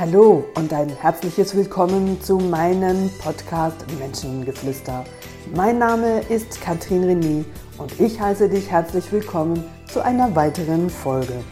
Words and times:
Hallo 0.00 0.44
und 0.54 0.72
ein 0.72 0.90
herzliches 0.90 1.56
Willkommen 1.56 2.22
zu 2.22 2.38
meinem 2.38 3.10
Podcast 3.18 3.84
Menschengeflüster. 3.98 5.04
Mein 5.56 5.78
Name 5.78 6.20
ist 6.28 6.60
Katrin 6.60 7.02
René 7.02 7.44
und 7.78 7.98
ich 7.98 8.20
heiße 8.20 8.48
dich 8.48 8.70
herzlich 8.70 9.10
willkommen 9.10 9.64
zu 9.92 10.00
einer 10.00 10.36
weiteren 10.36 10.88
Folge. 10.88 11.42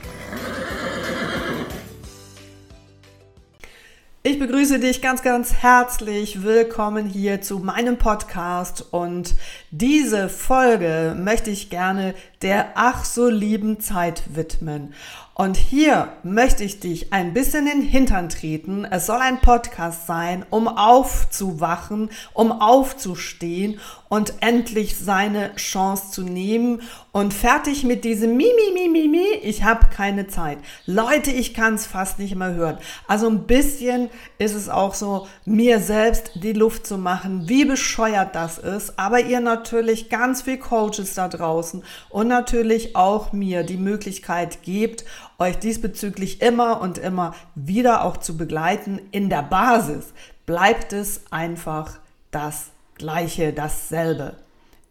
Ich 4.22 4.38
begrüße 4.38 4.78
dich 4.78 5.02
ganz, 5.02 5.22
ganz 5.22 5.54
herzlich. 5.54 6.44
Willkommen 6.44 7.06
hier 7.06 7.40
zu 7.40 7.58
meinem 7.58 7.96
Podcast. 7.96 8.84
Und 8.92 9.34
diese 9.72 10.28
Folge 10.28 11.16
möchte 11.18 11.50
ich 11.50 11.70
gerne 11.70 12.14
der 12.42 12.72
ach 12.74 13.04
so 13.04 13.28
lieben 13.28 13.80
Zeit 13.80 14.22
widmen. 14.34 14.94
Und 15.38 15.58
hier 15.58 16.14
möchte 16.22 16.64
ich 16.64 16.80
dich 16.80 17.12
ein 17.12 17.34
bisschen 17.34 17.66
in 17.66 17.82
den 17.82 17.88
Hintern 17.88 18.30
treten. 18.30 18.86
Es 18.86 19.04
soll 19.04 19.18
ein 19.18 19.42
Podcast 19.42 20.06
sein, 20.06 20.46
um 20.48 20.66
aufzuwachen, 20.66 22.08
um 22.32 22.52
aufzustehen 22.52 23.78
und 24.08 24.32
endlich 24.40 24.96
seine 24.96 25.54
Chance 25.56 26.10
zu 26.10 26.22
nehmen 26.22 26.80
und 27.12 27.34
fertig 27.34 27.84
mit 27.84 28.04
diesem 28.04 28.36
Mi, 28.36 28.44
Mi, 28.44 28.72
Mi, 28.72 28.88
Mi, 28.88 29.08
Mi, 29.08 29.26
ich 29.42 29.62
habe 29.62 29.88
keine 29.94 30.26
Zeit. 30.26 30.58
Leute, 30.86 31.30
ich 31.30 31.52
kann 31.52 31.74
es 31.74 31.86
fast 31.86 32.18
nicht 32.18 32.34
mehr 32.34 32.54
hören. 32.54 32.78
Also 33.06 33.28
ein 33.28 33.46
bisschen 33.46 34.08
ist 34.38 34.54
es 34.54 34.70
auch 34.70 34.94
so, 34.94 35.26
mir 35.44 35.80
selbst 35.80 36.30
die 36.34 36.52
Luft 36.54 36.86
zu 36.86 36.96
machen, 36.96 37.48
wie 37.48 37.66
bescheuert 37.66 38.34
das 38.34 38.56
ist. 38.58 38.98
Aber 38.98 39.20
ihr 39.20 39.40
natürlich 39.40 40.08
ganz 40.08 40.42
viel 40.42 40.58
Coaches 40.58 41.14
da 41.14 41.28
draußen 41.28 41.84
und 42.08 42.28
natürlich 42.28 42.96
auch 42.96 43.32
mir 43.32 43.64
die 43.64 43.76
Möglichkeit 43.76 44.62
gebt, 44.62 45.04
euch 45.38 45.58
diesbezüglich 45.58 46.42
immer 46.42 46.80
und 46.80 46.98
immer 46.98 47.34
wieder 47.54 48.04
auch 48.04 48.16
zu 48.16 48.36
begleiten. 48.36 49.00
In 49.10 49.28
der 49.28 49.42
Basis 49.42 50.12
bleibt 50.46 50.92
es 50.92 51.22
einfach 51.30 51.98
das 52.30 52.70
Gleiche, 52.96 53.52
dasselbe. 53.52 54.36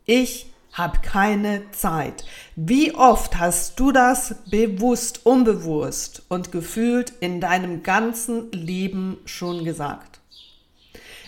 Ich 0.06 0.52
habe 0.74 1.00
keine 1.00 1.72
Zeit. 1.72 2.26
Wie 2.56 2.94
oft 2.94 3.40
hast 3.40 3.80
du 3.80 3.92
das 3.92 4.36
bewusst, 4.50 5.26
unbewusst 5.26 6.24
und 6.28 6.52
gefühlt 6.52 7.14
in 7.22 7.40
deinem 7.40 7.82
ganzen 7.82 8.52
Leben 8.52 9.18
schon 9.26 9.64
gesagt? 9.64 10.15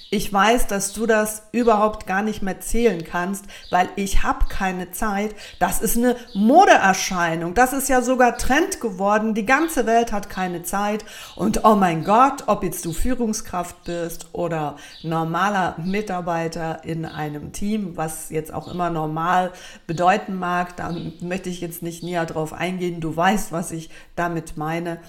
Ich 0.09 0.31
weiß, 0.31 0.67
dass 0.67 0.93
du 0.93 1.05
das 1.05 1.43
überhaupt 1.51 2.07
gar 2.07 2.21
nicht 2.21 2.41
mehr 2.41 2.61
zählen 2.61 3.03
kannst, 3.03 3.45
weil 3.71 3.89
ich 3.97 4.23
habe 4.23 4.45
keine 4.47 4.91
Zeit. 4.91 5.35
Das 5.59 5.81
ist 5.81 5.97
eine 5.97 6.15
Modeerscheinung. 6.33 7.53
Das 7.53 7.73
ist 7.73 7.89
ja 7.89 8.01
sogar 8.01 8.37
Trend 8.37 8.79
geworden. 8.79 9.33
Die 9.33 9.45
ganze 9.45 9.85
Welt 9.85 10.13
hat 10.13 10.29
keine 10.29 10.63
Zeit. 10.63 11.03
Und 11.35 11.65
oh 11.65 11.75
mein 11.75 12.05
Gott, 12.05 12.45
ob 12.47 12.63
jetzt 12.63 12.85
du 12.85 12.93
Führungskraft 12.93 13.83
bist 13.83 14.27
oder 14.31 14.77
normaler 15.03 15.75
Mitarbeiter 15.77 16.85
in 16.85 17.03
einem 17.05 17.51
Team, 17.51 17.97
was 17.97 18.29
jetzt 18.29 18.53
auch 18.53 18.69
immer 18.69 18.89
normal 18.89 19.51
bedeuten 19.87 20.35
mag, 20.35 20.77
da 20.77 20.95
möchte 21.19 21.49
ich 21.49 21.59
jetzt 21.59 21.83
nicht 21.83 22.01
näher 22.01 22.25
drauf 22.25 22.53
eingehen. 22.53 23.01
Du 23.01 23.13
weißt, 23.13 23.51
was 23.51 23.71
ich 23.71 23.89
damit 24.15 24.55
meine. 24.55 24.99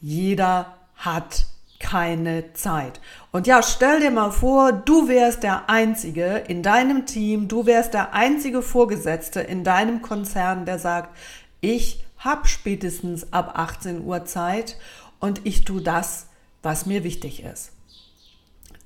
Jeder 0.00 0.76
hat 0.94 1.46
keine 1.78 2.52
Zeit. 2.54 3.00
Und 3.32 3.46
ja, 3.46 3.62
stell 3.62 4.00
dir 4.00 4.10
mal 4.10 4.30
vor, 4.30 4.72
du 4.72 5.08
wärst 5.08 5.42
der 5.42 5.68
Einzige 5.68 6.44
in 6.48 6.62
deinem 6.62 7.06
Team, 7.06 7.48
du 7.48 7.66
wärst 7.66 7.94
der 7.94 8.14
einzige 8.14 8.62
Vorgesetzte 8.62 9.40
in 9.40 9.64
deinem 9.64 10.02
Konzern, 10.02 10.64
der 10.64 10.78
sagt, 10.78 11.16
ich 11.60 12.04
habe 12.18 12.48
spätestens 12.48 13.32
ab 13.32 13.52
18 13.58 14.04
Uhr 14.04 14.24
Zeit 14.24 14.76
und 15.20 15.40
ich 15.44 15.64
tue 15.64 15.82
das, 15.82 16.26
was 16.62 16.86
mir 16.86 17.04
wichtig 17.04 17.42
ist. 17.44 17.72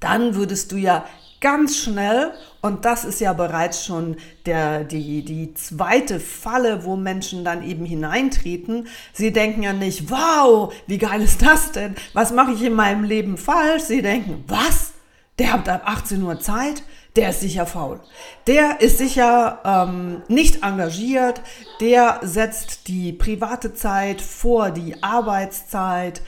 Dann 0.00 0.34
würdest 0.34 0.72
du 0.72 0.76
ja 0.76 1.04
ganz 1.40 1.76
schnell, 1.78 2.32
und 2.60 2.84
das 2.84 3.04
ist 3.04 3.20
ja 3.20 3.32
bereits 3.32 3.84
schon 3.84 4.16
der, 4.44 4.84
die, 4.84 5.24
die 5.24 5.54
zweite 5.54 6.20
Falle, 6.20 6.84
wo 6.84 6.96
Menschen 6.96 7.44
dann 7.44 7.62
eben 7.62 7.86
hineintreten. 7.86 8.88
Sie 9.12 9.32
denken 9.32 9.62
ja 9.62 9.72
nicht, 9.72 10.10
wow, 10.10 10.72
wie 10.86 10.98
geil 10.98 11.22
ist 11.22 11.42
das 11.42 11.72
denn? 11.72 11.94
Was 12.12 12.32
mache 12.32 12.52
ich 12.52 12.62
in 12.62 12.74
meinem 12.74 13.04
Leben 13.04 13.38
falsch? 13.38 13.84
Sie 13.84 14.02
denken, 14.02 14.44
was? 14.46 14.92
Der 15.38 15.54
hat 15.54 15.68
ab 15.70 15.82
18 15.86 16.22
Uhr 16.22 16.38
Zeit? 16.38 16.82
Der 17.16 17.30
ist 17.30 17.40
sicher 17.40 17.66
faul. 17.66 18.00
Der 18.46 18.80
ist 18.80 18.98
sicher 18.98 19.60
ähm, 19.64 20.22
nicht 20.28 20.62
engagiert. 20.62 21.40
Der 21.80 22.20
setzt 22.22 22.86
die 22.88 23.12
private 23.12 23.74
Zeit 23.74 24.20
vor 24.20 24.70
die 24.70 25.02
Arbeitszeit. 25.02 26.20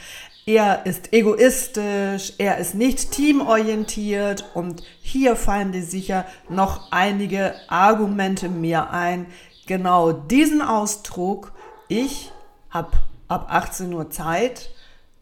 Er 0.44 0.86
ist 0.86 1.12
egoistisch, 1.12 2.32
er 2.38 2.58
ist 2.58 2.74
nicht 2.74 3.12
teamorientiert 3.12 4.44
und 4.54 4.82
hier 5.00 5.36
fallen 5.36 5.70
dir 5.70 5.84
sicher 5.84 6.26
noch 6.48 6.90
einige 6.90 7.54
Argumente 7.68 8.48
mehr 8.48 8.90
ein. 8.90 9.26
Genau 9.66 10.10
diesen 10.10 10.60
Ausdruck, 10.60 11.52
ich 11.86 12.32
habe 12.70 12.90
ab 13.28 13.46
18 13.50 13.92
Uhr 13.92 14.10
Zeit, 14.10 14.70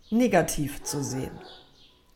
negativ 0.09 0.83
zu 0.85 1.05
sehen. 1.05 1.39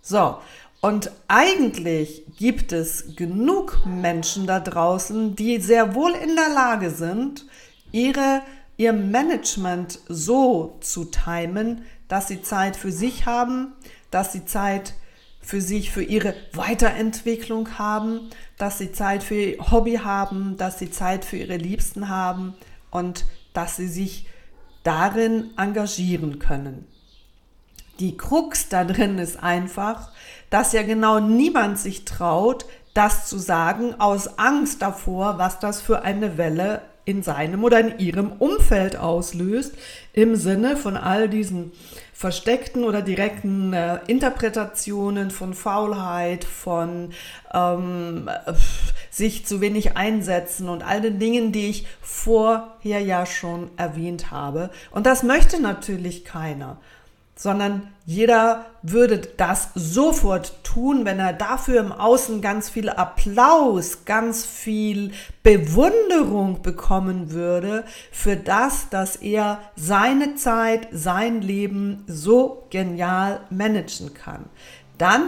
So, 0.00 0.38
und 0.81 1.10
eigentlich 1.28 2.25
gibt 2.38 2.72
es 2.72 3.16
genug 3.16 3.84
Menschen 3.86 4.47
da 4.47 4.60
draußen, 4.60 5.36
die 5.36 5.59
sehr 5.60 5.94
wohl 5.94 6.12
in 6.12 6.36
der 6.36 6.48
Lage 6.48 6.91
sind, 6.91 7.44
ihre, 7.92 8.41
ihr 8.76 8.92
Management 8.92 10.00
so 10.09 10.78
zu 10.81 11.04
timen, 11.04 11.84
dass 12.14 12.28
sie 12.28 12.42
Zeit 12.42 12.76
für 12.76 12.92
sich 12.92 13.26
haben, 13.26 13.72
dass 14.12 14.32
sie 14.32 14.44
Zeit 14.44 14.94
für 15.41 15.60
sich, 15.60 15.91
für 15.91 16.04
ihre 16.04 16.36
Weiterentwicklung 16.52 17.76
haben, 17.76 18.30
dass 18.56 18.78
sie 18.78 18.92
Zeit 18.92 19.25
für 19.25 19.34
ihr 19.34 19.72
Hobby 19.72 19.94
haben, 19.97 20.56
dass 20.56 20.78
sie 20.78 20.92
Zeit 20.92 21.24
für 21.24 21.38
ihre 21.38 21.56
Liebsten 21.56 22.08
haben 22.08 22.54
und 22.92 23.24
dass 23.53 23.74
sie 23.74 23.88
sich 23.88 24.28
darin 24.84 25.50
engagieren 25.56 26.38
können. 26.38 26.86
Die 27.98 28.16
Krux 28.16 28.69
da 28.69 28.84
drin 28.84 29.19
ist 29.19 29.42
einfach, 29.42 30.12
dass 30.50 30.72
ja 30.72 30.84
genau 30.84 31.19
niemand 31.19 31.80
sich 31.80 32.04
traut, 32.04 32.64
das 32.94 33.28
zu 33.28 33.38
sagen 33.38 33.98
aus 33.98 34.38
Angst 34.38 34.82
davor, 34.82 35.38
was 35.38 35.58
das 35.58 35.80
für 35.80 36.03
eine 36.03 36.38
Welle 36.38 36.80
in 37.04 37.22
seinem 37.22 37.65
oder 37.65 37.81
in 37.81 37.98
ihrem 37.98 38.32
Umfeld 38.32 38.97
auslöst, 38.97 39.75
im 40.12 40.37
Sinne 40.37 40.76
von 40.76 40.97
all 40.97 41.28
diesen 41.28 41.72
versteckten 42.12 42.84
oder 42.84 43.03
direkten 43.03 43.72
äh, 43.72 43.98
Interpretationen 44.06 45.31
von 45.31 45.53
Faulheit, 45.53 46.44
von 46.44 47.10
ähm, 47.53 48.31
sich 49.10 49.44
zu 49.44 49.60
wenig 49.60 49.97
einsetzen 49.97 50.69
und 50.69 50.82
all 50.82 51.00
den 51.00 51.19
Dingen, 51.19 51.53
die 51.53 51.69
ich 51.69 51.87
vorher 52.00 53.00
ja 53.00 53.26
schon 53.26 53.71
erwähnt 53.76 54.31
habe. 54.31 54.71
Und 54.91 55.06
das 55.06 55.22
möchte 55.22 55.60
natürlich 55.60 56.25
keiner 56.25 56.78
sondern 57.37 57.89
jeder 58.06 58.67
würde 58.83 59.19
das 59.19 59.71
sofort 59.75 60.62
tun, 60.62 61.05
wenn 61.05 61.19
er 61.19 61.33
dafür 61.33 61.81
im 61.81 61.91
Außen 61.91 62.41
ganz 62.41 62.69
viel 62.69 62.89
Applaus, 62.89 64.05
ganz 64.05 64.45
viel 64.47 65.11
Bewunderung 65.43 66.62
bekommen 66.62 67.33
würde 67.33 67.84
für 68.12 68.37
das, 68.37 68.89
dass 68.91 69.17
er 69.17 69.61
seine 69.75 70.37
Zeit, 70.37 70.89
sein 70.93 71.41
Leben 71.41 72.05
so 72.06 72.67
genial 72.71 73.41
managen 73.51 74.15
kann. 74.15 74.45
Dann 74.99 75.22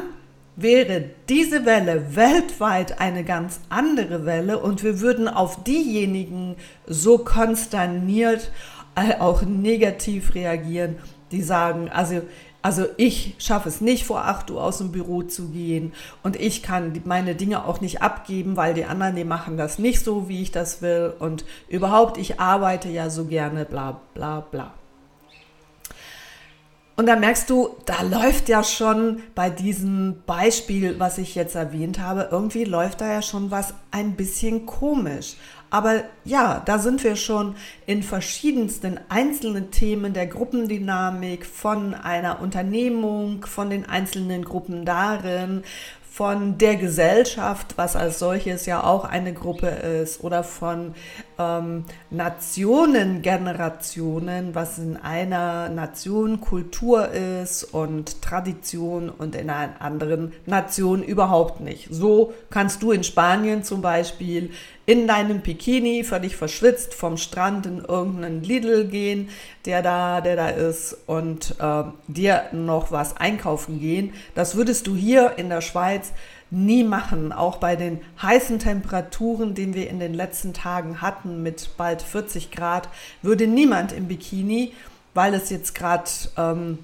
wäre 0.55 1.05
diese 1.29 1.67
Welle 1.67 2.17
weltweit 2.17 3.01
eine 3.01 3.25
ganz 3.25 3.61
andere 3.69 4.25
Welle 4.25 4.59
und 4.59 4.83
wir 4.83 5.01
würden 5.01 5.29
auf 5.29 5.65
diejenigen 5.65 6.57
so 6.87 7.19
konsterniert, 7.19 8.51
äh, 8.95 9.19
auch 9.19 9.43
negativ 9.43 10.35
reagieren 10.35 10.97
die 11.33 11.43
sagen, 11.43 11.89
also, 11.91 12.23
also 12.63 12.87
ich 12.97 13.35
schaffe 13.39 13.69
es 13.69 13.81
nicht, 13.81 14.05
vor 14.07 14.25
8 14.25 14.51
Uhr 14.51 14.63
aus 14.63 14.79
dem 14.79 14.93
Büro 14.93 15.23
zu 15.23 15.49
gehen 15.49 15.93
und 16.23 16.37
ich 16.37 16.63
kann 16.63 17.01
meine 17.05 17.35
Dinge 17.35 17.65
auch 17.65 17.81
nicht 17.81 18.03
abgeben, 18.03 18.57
weil 18.57 18.75
die 18.75 18.85
anderen, 18.85 19.17
die 19.17 19.25
machen 19.25 19.57
das 19.57 19.79
nicht 19.79 20.01
so, 20.01 20.29
wie 20.29 20.43
ich 20.43 20.51
das 20.51 20.83
will 20.83 21.13
und 21.19 21.45
überhaupt, 21.69 22.19
ich 22.19 22.41
arbeite 22.41 22.89
ja 22.89 23.11
so 23.11 23.25
gerne, 23.25 23.65
bla 23.65 24.01
bla 24.15 24.41
bla. 24.41 24.73
Und 26.99 27.07
da 27.07 27.15
merkst 27.15 27.51
du, 27.51 27.77
da 27.85 28.01
läuft 28.01 28.49
ja 28.49 28.65
schon 28.65 29.23
bei 29.35 29.51
diesem 29.51 30.23
Beispiel, 30.25 30.99
was 30.99 31.19
ich 31.19 31.35
jetzt 31.35 31.55
erwähnt 31.55 32.01
habe, 32.01 32.29
irgendwie 32.31 32.65
läuft 32.65 33.03
da 33.03 33.07
ja 33.07 33.21
schon 33.21 33.51
was 33.51 33.75
ein 33.91 34.17
bisschen 34.17 34.65
komisch. 34.65 35.37
Aber 35.71 36.05
ja, 36.25 36.63
da 36.65 36.79
sind 36.79 37.03
wir 37.03 37.17
schon 37.17 37.57
in 37.87 38.03
verschiedensten 38.03 39.01
einzelnen 39.09 39.71
Themen 39.71 40.13
der 40.13 40.27
Gruppendynamik, 40.27 41.45
von 41.45 41.95
einer 41.95 42.41
Unternehmung, 42.41 43.45
von 43.45 43.71
den 43.71 43.89
einzelnen 43.89 44.45
Gruppen 44.45 44.85
darin, 44.85 45.63
von 46.17 46.57
der 46.57 46.77
Gesellschaft, 46.77 47.75
was 47.77 47.95
als 47.95 48.19
solches 48.19 48.65
ja 48.65 48.83
auch 48.83 49.05
eine 49.05 49.35
Gruppe 49.35 49.67
ist, 49.67 50.25
oder 50.25 50.45
von 50.45 50.95
ähm, 51.39 51.85
Nationen, 52.09 53.21
Generationen, 53.21 54.55
was 54.55 54.79
in 54.79 54.97
einer 54.97 55.69
Nation 55.69 56.41
Kultur 56.41 57.11
ist 57.11 57.65
und 57.65 58.23
Tradition 58.23 59.11
und 59.11 59.37
in 59.37 59.51
einer 59.51 59.83
anderen 59.83 60.33
Nation 60.47 61.03
überhaupt 61.03 61.61
nicht. 61.61 61.89
So 61.91 62.33
kannst 62.49 62.83
du 62.83 62.93
in 62.93 63.05
Spanien 63.05 63.63
zum 63.63 63.83
Beispiel 63.83 64.53
in 64.87 65.09
deinem 65.09 65.41
Bikini 65.41 66.05
völlig 66.05 66.37
verschwitzt 66.37 66.95
vom 66.95 67.17
Strand 67.17 67.67
in 67.67 67.79
irgendeinen 67.79 68.43
Lidl 68.43 68.87
gehen, 68.87 69.29
der 69.65 69.83
da, 69.83 70.21
der 70.21 70.37
da 70.37 70.49
ist 70.49 70.97
und 71.07 71.57
äh, 71.59 71.85
dir 72.07 72.45
noch 72.53 72.93
was 72.93 73.17
einkaufen 73.17 73.81
gehen. 73.81 74.15
Das 74.37 74.55
würdest 74.55 74.87
du 74.87 74.95
hier 74.95 75.35
in 75.37 75.49
der 75.49 75.61
Schweiz 75.61 76.13
nie 76.51 76.85
machen, 76.85 77.33
auch 77.33 77.57
bei 77.57 77.75
den 77.75 78.01
heißen 78.23 78.61
Temperaturen, 78.61 79.55
den 79.55 79.75
wir 79.75 79.91
in 79.91 79.99
den 79.99 80.15
letzten 80.15 80.55
Tagen 80.55 81.03
hatten 81.03 81.43
mit 81.43 81.71
bald 81.77 82.03
40 82.03 82.53
Grad, 82.53 82.89
würde 83.23 83.49
niemand 83.49 83.93
im 83.93 84.07
Bikini, 84.07 84.73
weil 85.15 85.35
es 85.35 85.51
jetzt 85.51 85.75
gerade 85.75 86.09
ähm, 86.37 86.79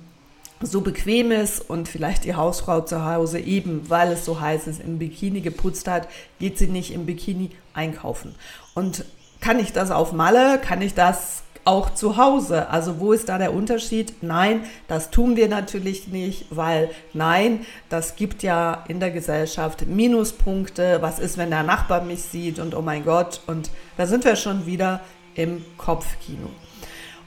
so 0.62 0.80
bequem 0.80 1.30
ist 1.32 1.68
und 1.68 1.88
vielleicht 1.88 2.24
die 2.24 2.34
Hausfrau 2.34 2.80
zu 2.80 3.04
Hause 3.04 3.38
eben, 3.40 3.88
weil 3.88 4.12
es 4.12 4.24
so 4.24 4.40
heiß 4.40 4.66
ist, 4.66 4.80
im 4.80 4.98
Bikini 4.98 5.40
geputzt 5.40 5.88
hat, 5.88 6.08
geht 6.38 6.58
sie 6.58 6.68
nicht 6.68 6.92
im 6.92 7.06
Bikini 7.06 7.50
einkaufen. 7.74 8.34
Und 8.74 9.04
kann 9.40 9.58
ich 9.58 9.72
das 9.72 9.90
auf 9.90 10.12
Malle? 10.12 10.58
Kann 10.58 10.82
ich 10.82 10.94
das 10.94 11.42
auch 11.64 11.94
zu 11.94 12.16
Hause? 12.16 12.68
Also 12.70 13.00
wo 13.00 13.12
ist 13.12 13.28
da 13.28 13.38
der 13.38 13.52
Unterschied? 13.52 14.14
Nein, 14.22 14.64
das 14.88 15.10
tun 15.10 15.36
wir 15.36 15.48
natürlich 15.48 16.08
nicht, 16.08 16.46
weil 16.50 16.90
nein, 17.12 17.66
das 17.88 18.16
gibt 18.16 18.42
ja 18.42 18.84
in 18.88 19.00
der 19.00 19.10
Gesellschaft 19.10 19.86
Minuspunkte. 19.86 20.98
Was 21.00 21.18
ist, 21.18 21.38
wenn 21.38 21.50
der 21.50 21.62
Nachbar 21.62 22.02
mich 22.02 22.22
sieht 22.22 22.58
und 22.58 22.74
oh 22.74 22.82
mein 22.82 23.04
Gott? 23.04 23.40
Und 23.46 23.70
da 23.96 24.06
sind 24.06 24.24
wir 24.24 24.36
schon 24.36 24.66
wieder 24.66 25.00
im 25.34 25.64
Kopfkino. 25.76 26.50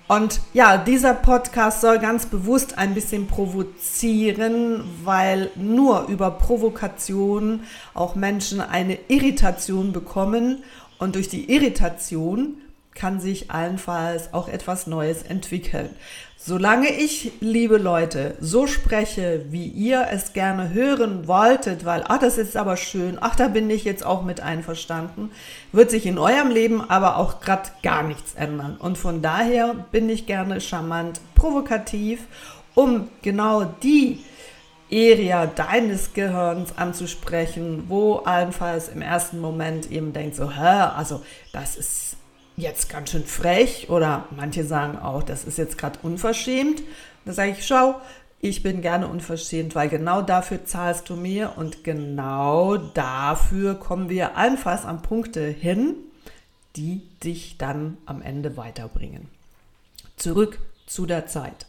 Und 0.07 0.39
ja, 0.53 0.77
dieser 0.77 1.15
Podcast 1.15 1.81
soll 1.81 1.97
ganz 1.97 2.27
bewusst 2.27 2.77
ein 2.77 2.93
bisschen 2.93 3.25
provozieren, 3.25 4.83
weil 5.03 5.49
nur 5.55 6.05
über 6.07 6.29
Provokation 6.29 7.63
auch 7.95 8.13
Menschen 8.13 8.61
eine 8.61 8.99
Irritation 9.07 9.93
bekommen 9.93 10.63
und 10.99 11.15
durch 11.15 11.27
die 11.27 11.51
Irritation 11.51 12.57
kann 12.93 13.19
sich 13.19 13.51
allenfalls 13.51 14.33
auch 14.33 14.47
etwas 14.47 14.87
Neues 14.87 15.23
entwickeln. 15.23 15.89
Solange 16.37 16.89
ich, 16.89 17.31
liebe 17.39 17.77
Leute, 17.77 18.35
so 18.39 18.67
spreche, 18.67 19.45
wie 19.49 19.65
ihr 19.65 20.07
es 20.11 20.33
gerne 20.33 20.73
hören 20.73 21.27
wolltet, 21.27 21.85
weil, 21.85 22.03
ach, 22.07 22.19
das 22.19 22.37
ist 22.37 22.55
aber 22.55 22.77
schön, 22.77 23.17
ach, 23.19 23.35
da 23.35 23.47
bin 23.47 23.69
ich 23.69 23.83
jetzt 23.83 24.05
auch 24.05 24.21
mit 24.21 24.41
einverstanden, 24.41 25.31
wird 25.71 25.89
sich 25.89 26.05
in 26.05 26.19
eurem 26.19 26.51
Leben 26.51 26.87
aber 26.87 27.17
auch 27.17 27.39
gerade 27.39 27.69
gar 27.81 28.03
nichts 28.03 28.35
ändern. 28.35 28.77
Und 28.77 28.97
von 28.97 29.21
daher 29.23 29.73
bin 29.91 30.09
ich 30.09 30.27
gerne 30.27 30.61
charmant, 30.61 31.19
provokativ, 31.33 32.27
um 32.75 33.09
genau 33.23 33.63
die 33.81 34.19
Area 34.91 35.47
deines 35.47 36.13
Gehirns 36.13 36.77
anzusprechen, 36.77 37.85
wo 37.87 38.17
allenfalls 38.17 38.89
im 38.89 39.01
ersten 39.01 39.39
Moment 39.39 39.91
eben 39.91 40.13
denkt 40.13 40.35
so, 40.35 40.51
hä, 40.51 40.91
also 40.95 41.23
das 41.53 41.75
ist 41.75 42.17
jetzt 42.57 42.89
ganz 42.89 43.11
schön 43.11 43.25
frech 43.25 43.89
oder 43.89 44.27
manche 44.35 44.63
sagen 44.63 44.97
auch, 44.97 45.23
das 45.23 45.43
ist 45.43 45.57
jetzt 45.57 45.77
gerade 45.77 45.99
unverschämt. 46.03 46.81
Da 47.25 47.33
sage 47.33 47.51
ich, 47.51 47.65
schau, 47.65 47.99
ich 48.39 48.63
bin 48.63 48.81
gerne 48.81 49.07
unverschämt, 49.07 49.75
weil 49.75 49.89
genau 49.89 50.21
dafür 50.21 50.65
zahlst 50.65 51.09
du 51.09 51.15
mir 51.15 51.53
und 51.55 51.83
genau 51.83 52.77
dafür 52.77 53.75
kommen 53.75 54.09
wir 54.09 54.37
allenfalls 54.37 54.85
an 54.85 55.01
Punkte 55.01 55.47
hin, 55.47 55.95
die 56.75 57.01
dich 57.23 57.57
dann 57.57 57.97
am 58.05 58.21
Ende 58.21 58.57
weiterbringen. 58.57 59.29
Zurück 60.17 60.59
zu 60.85 61.05
der 61.05 61.27
Zeit. 61.27 61.65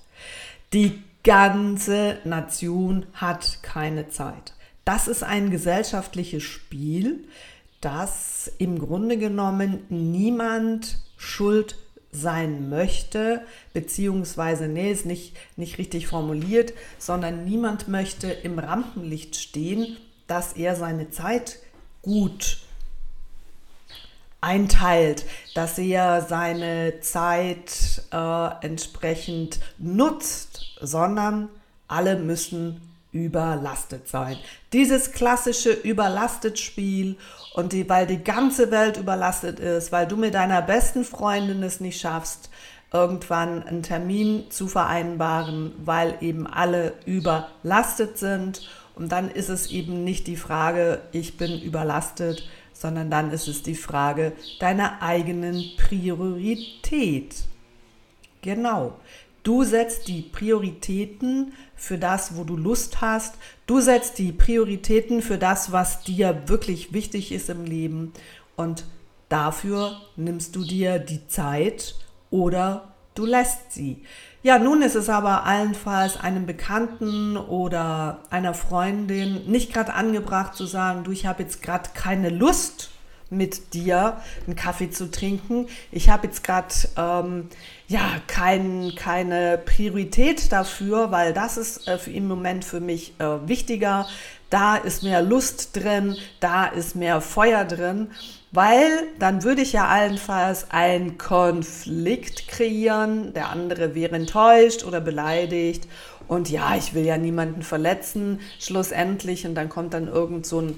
Die 0.73 1.03
ganze 1.25 2.19
Nation 2.25 3.07
hat 3.15 3.63
keine 3.63 4.09
Zeit. 4.09 4.53
Das 4.85 5.09
ist 5.09 5.25
ein 5.25 5.51
gesellschaftliches 5.51 6.43
Spiel, 6.43 7.25
dass 7.81 8.51
im 8.59 8.79
Grunde 8.79 9.19
genommen 9.19 9.85
niemand 9.89 10.99
schuld 11.17 11.77
sein 12.13 12.69
möchte, 12.69 13.43
beziehungsweise, 13.75 14.69
nee, 14.69 14.91
ist 14.91 15.07
nicht, 15.07 15.37
nicht 15.57 15.79
richtig 15.79 16.07
formuliert, 16.07 16.73
sondern 16.99 17.45
niemand 17.45 17.89
möchte 17.89 18.29
im 18.29 18.59
Rampenlicht 18.59 19.37
stehen, 19.37 19.97
dass 20.27 20.55
er 20.55 20.77
seine 20.77 21.11
Zeit 21.11 21.59
gut 22.03 22.59
einteilt, 24.41 25.25
dass 25.55 25.79
er 25.79 26.23
seine 26.23 27.01
Zeit 27.01 28.03
äh, 28.13 28.49
entsprechend 28.65 29.61
nutzt, 29.79 30.77
sondern 30.81 31.49
alle 31.89 32.17
müssen 32.17 32.81
überlastet 33.25 34.09
sein. 34.09 34.37
Dieses 34.73 35.13
klassische 35.13 35.73
überlastet 35.73 36.59
Spiel 36.59 37.17
und 37.55 37.73
die, 37.73 37.89
weil 37.89 38.07
die 38.07 38.23
ganze 38.23 38.71
Welt 38.71 38.97
überlastet 38.97 39.59
ist, 39.59 39.93
weil 39.93 40.07
du 40.07 40.17
mit 40.17 40.35
deiner 40.35 40.63
besten 40.63 41.05
Freundin 41.05 41.63
es 41.63 41.81
nicht 41.81 42.01
schaffst, 42.01 42.51
irgendwann 42.93 43.63
einen 43.63 43.83
Termin 43.83 44.51
zu 44.51 44.69
vereinbaren, 44.69 45.73
weil 45.79 46.17
eben 46.21 46.47
alle 46.47 46.95
überlastet 47.05 48.19
sind. 48.19 48.69
Und 48.95 49.13
dann 49.13 49.31
ist 49.31 49.49
es 49.49 49.71
eben 49.71 50.05
nicht 50.05 50.27
die 50.27 50.37
Frage, 50.37 51.03
ich 51.13 51.37
bin 51.37 51.61
überlastet, 51.61 52.49
sondern 52.73 53.11
dann 53.11 53.31
ist 53.33 53.49
es 53.49 53.63
die 53.63 53.75
Frage 53.75 54.33
deiner 54.61 55.03
eigenen 55.03 55.65
Priorität. 55.77 57.35
Genau. 58.43 58.95
Du 59.47 59.63
setzt 59.63 60.09
die 60.09 60.23
Prioritäten 60.23 61.53
für 61.77 61.99
das, 61.99 62.35
wo 62.35 62.43
du 62.43 62.57
Lust 62.57 63.01
hast. 63.01 63.37
Du 63.69 63.79
setzt 63.79 64.19
die 64.19 64.33
Prioritäten 64.33 65.23
für 65.23 65.39
das, 65.39 65.71
was 65.71 66.03
dir 66.03 66.43
wirklich 66.47 66.93
wichtig 66.93 67.31
ist 67.31 67.49
im 67.49 67.65
Leben. 67.65 68.13
Und 68.57 68.87
dafür 69.29 70.01
nimmst 70.17 70.57
du 70.57 70.65
dir 70.65 70.99
die 70.99 71.29
Zeit 71.29 71.95
oder 72.29 72.93
du 73.15 73.25
lässt 73.25 73.71
sie. 73.71 74.03
Ja, 74.43 74.59
nun 74.59 74.83
ist 74.83 74.97
es 74.97 75.09
aber 75.09 75.45
allenfalls 75.45 76.19
einem 76.19 76.45
Bekannten 76.45 77.37
oder 77.37 78.25
einer 78.31 78.53
Freundin 78.53 79.49
nicht 79.49 79.73
gerade 79.73 79.95
angebracht 79.95 80.57
zu 80.57 80.67
sagen, 80.67 81.05
du, 81.05 81.13
ich 81.13 81.25
habe 81.25 81.45
jetzt 81.45 81.63
gerade 81.63 81.91
keine 81.95 82.31
Lust 82.31 82.91
mit 83.31 83.75
dir 83.75 84.19
einen 84.47 84.57
Kaffee 84.57 84.91
zu 84.91 85.11
trinken. 85.11 85.67
Ich 85.91 86.09
habe 86.09 86.27
jetzt 86.27 86.45
gerade 86.45 86.75
ähm, 86.97 87.49
ja 87.89 88.03
kein, 88.27 88.93
keine 88.97 89.59
Priorität 89.59 90.53
dafür, 90.53 91.11
weil 91.11 91.33
das 91.33 91.57
ist 91.57 91.89
äh, 91.89 91.99
im 92.11 92.29
Moment 92.29 92.65
für 92.65 92.81
mich 92.81 93.15
äh, 93.19 93.49
wichtiger. 93.49 94.07
Da 94.49 94.77
ist 94.77 95.03
mehr 95.03 95.23
Lust 95.23 95.75
drin, 95.75 96.17
da 96.39 96.67
ist 96.67 96.95
mehr 96.95 97.21
Feuer 97.21 97.65
drin, 97.65 98.13
weil 98.53 99.09
dann 99.19 99.43
würde 99.43 99.63
ich 99.63 99.73
ja 99.73 99.89
allenfalls 99.89 100.71
einen 100.71 101.19
Konflikt 101.19 102.47
kreieren. 102.47 103.35
Der 103.35 103.49
andere 103.49 103.97
wäre 103.97 104.15
enttäuscht 104.15 104.85
oder 104.85 105.01
beleidigt. 105.01 105.89
Und 106.29 106.49
ja, 106.49 106.77
ich 106.77 106.95
will 106.95 107.05
ja 107.05 107.19
niemanden 107.19 107.63
verletzen, 107.63 108.41
schlussendlich. 108.61 109.47
Und 109.47 109.57
dann 109.57 109.69
kommt 109.69 109.95
dann 109.95 110.07
irgend 110.07 110.47
so 110.47 110.61
ein 110.61 110.77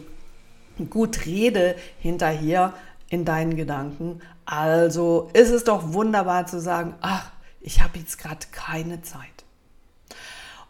gut 0.86 1.26
Rede 1.26 1.76
hinterher 2.00 2.74
in 3.08 3.24
deinen 3.24 3.56
Gedanken. 3.56 4.20
Also 4.44 5.30
ist 5.32 5.50
es 5.50 5.64
doch 5.64 5.92
wunderbar 5.92 6.46
zu 6.46 6.60
sagen, 6.60 6.94
ach, 7.00 7.30
ich 7.60 7.82
habe 7.82 7.98
jetzt 7.98 8.18
gerade 8.18 8.46
keine 8.52 9.02
Zeit. 9.02 9.44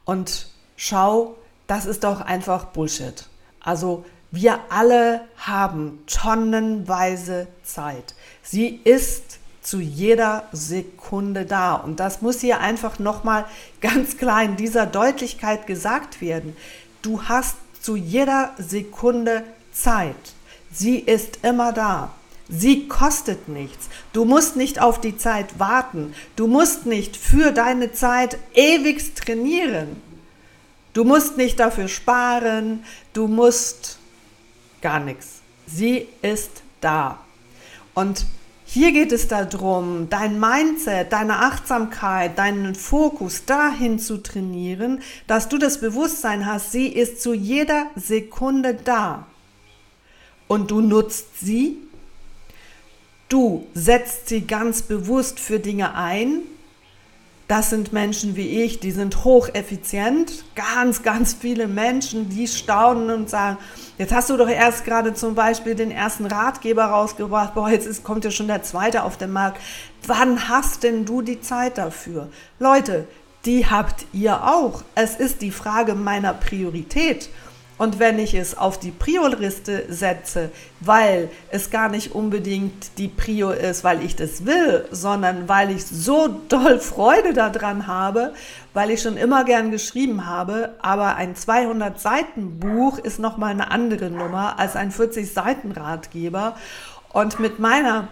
Und 0.05 0.49
schau, 0.77 1.37
das 1.67 1.87
ist 1.87 2.05
doch 2.05 2.21
einfach 2.21 2.67
Bullshit. 2.67 3.27
Also 3.61 4.05
wir 4.31 4.59
alle 4.71 5.23
haben 5.37 6.03
tonnenweise 6.07 7.47
Zeit. 7.63 8.15
Sie 8.43 8.69
ist 8.69 9.39
zu 9.61 9.81
jeder 9.81 10.45
Sekunde 10.53 11.45
da. 11.45 11.75
Und 11.75 12.01
das 12.01 12.23
muss 12.23 12.41
hier 12.41 12.61
einfach 12.61 12.99
nochmal 12.99 13.45
ganz 13.81 14.17
klar 14.17 14.43
in 14.43 14.57
dieser 14.57 14.87
Deutlichkeit 14.87 15.67
gesagt 15.67 16.21
werden. 16.21 16.57
Du 17.03 17.25
hast 17.25 17.57
zu 17.83 17.97
jeder 17.97 18.55
Sekunde 18.57 19.45
Zeit. 19.83 20.17
Sie 20.73 20.99
ist 20.99 21.41
immer 21.43 21.73
da. 21.73 22.13
Sie 22.49 22.89
kostet 22.89 23.49
nichts. 23.49 23.89
Du 24.13 24.25
musst 24.25 24.57
nicht 24.57 24.81
auf 24.81 25.01
die 25.01 25.19
Zeit 25.19 25.59
warten. 25.59 26.15
Du 26.37 26.47
musst 26.47 26.87
nicht 26.87 27.17
für 27.17 27.53
deine 27.53 27.93
Zeit 27.93 28.39
ewig 28.55 29.15
trainieren. 29.15 30.01
Du 30.95 31.05
musst 31.05 31.37
nicht 31.37 31.61
dafür 31.61 31.89
sparen. 31.89 32.85
Du 33.13 33.29
musst 33.29 33.99
gar 34.81 35.01
nichts. 35.01 35.41
Sie 35.67 36.09
ist 36.23 36.63
da. 36.81 37.19
Und 37.95 38.25
Hier 38.71 38.93
geht 38.93 39.13
es 39.13 39.29
darum, 39.29 40.09
dein 40.11 40.39
Mindset, 40.39 41.11
deine 41.15 41.39
Achtsamkeit, 41.39 42.37
deinen 42.37 42.75
Fokus 42.75 43.47
dahin 43.47 43.99
zu 43.99 44.19
trainieren, 44.19 45.01
dass 45.27 45.49
du 45.49 45.57
das 45.57 45.81
Bewusstsein 45.81 46.45
hast, 46.45 46.73
sie 46.73 46.89
ist 46.89 47.23
zu 47.23 47.33
jeder 47.33 47.87
Sekunde 47.97 48.75
da. 48.75 49.27
Und 50.49 50.71
du 50.71 50.81
nutzt 50.81 51.39
sie, 51.41 51.77
du 53.29 53.67
setzt 53.75 54.29
sie 54.29 54.47
ganz 54.47 54.83
bewusst 54.83 55.39
für 55.39 55.61
Dinge 55.61 55.95
ein, 55.95 56.43
das 57.49 57.71
sind 57.71 57.95
Menschen 57.95 58.37
wie 58.37 58.63
ich, 58.63 58.79
die 58.79 58.91
sind 58.91 59.25
hocheffizient. 59.25 60.45
Ganz, 60.55 61.03
ganz 61.03 61.33
viele 61.33 61.67
Menschen, 61.67 62.29
die 62.29 62.47
staunen 62.47 63.09
und 63.09 63.31
sagen, 63.31 63.57
jetzt 63.97 64.13
hast 64.13 64.29
du 64.29 64.37
doch 64.37 64.51
erst 64.51 64.85
gerade 64.85 65.15
zum 65.15 65.35
Beispiel 65.35 65.75
den 65.75 65.91
ersten 65.91 66.27
Ratgeber 66.27 66.85
rausgebracht, 66.85 67.55
boah, 67.55 67.71
jetzt 67.71 67.87
ist, 67.87 68.05
kommt 68.05 68.27
ja 68.27 68.31
schon 68.31 68.49
der 68.49 68.63
zweite 68.65 69.03
auf 69.03 69.17
den 69.17 69.33
Markt. 69.33 69.63
Wann 70.07 70.51
hast 70.51 70.83
denn 70.83 71.07
du 71.07 71.23
die 71.23 71.41
Zeit 71.41 71.79
dafür? 71.79 72.29
Leute, 72.59 73.09
die 73.47 73.65
habt 73.65 74.05
ihr 74.13 74.45
auch. 74.45 74.83
Es 74.95 75.17
ist 75.17 75.41
die 75.41 75.51
Frage 75.51 75.95
meiner 75.95 76.35
Priorität. 76.35 77.31
Und 77.79 78.01
wenn 78.01 78.19
ich 78.19 78.35
es 78.35 78.59
auf 78.59 78.79
die 78.79 78.91
Prio-Liste 78.91 79.85
setze, 79.89 80.51
weil 80.81 81.31
es 81.51 81.71
gar 81.71 81.89
nicht 81.89 82.13
unbedingt 82.13 82.99
die 82.99 83.09
Prio 83.09 83.51
ist, 83.51 83.85
weil 83.85 84.05
ich 84.05 84.17
das 84.17 84.45
will, 84.45 84.85
sondern 84.91 85.49
weil 85.49 85.71
ich 85.71 85.87
so 85.87 86.29
doll 86.49 86.81
Freude 86.81 87.33
daran 87.33 87.87
habe, 87.87 88.35
weil 88.75 88.91
ich 88.91 89.01
schon 89.01 89.17
immer 89.17 89.45
gern 89.45 89.71
geschrieben 89.71 90.27
habe, 90.27 90.75
aber 90.81 91.17
ein 91.17 91.37
200 91.37 92.01
Seiten 92.01 92.59
Buch 92.59 92.99
ist 92.99 93.21
noch 93.21 93.37
mal 93.37 93.53
eine 93.53 93.71
andere 93.71 94.11
Nummer 94.11 94.59
als 94.59 94.75
ein 94.75 94.91
40 94.91 95.33
Seiten 95.33 95.73
Ratgeber. 95.73 96.57
Und 97.13 97.41
mit 97.41 97.59
meiner 97.59 98.09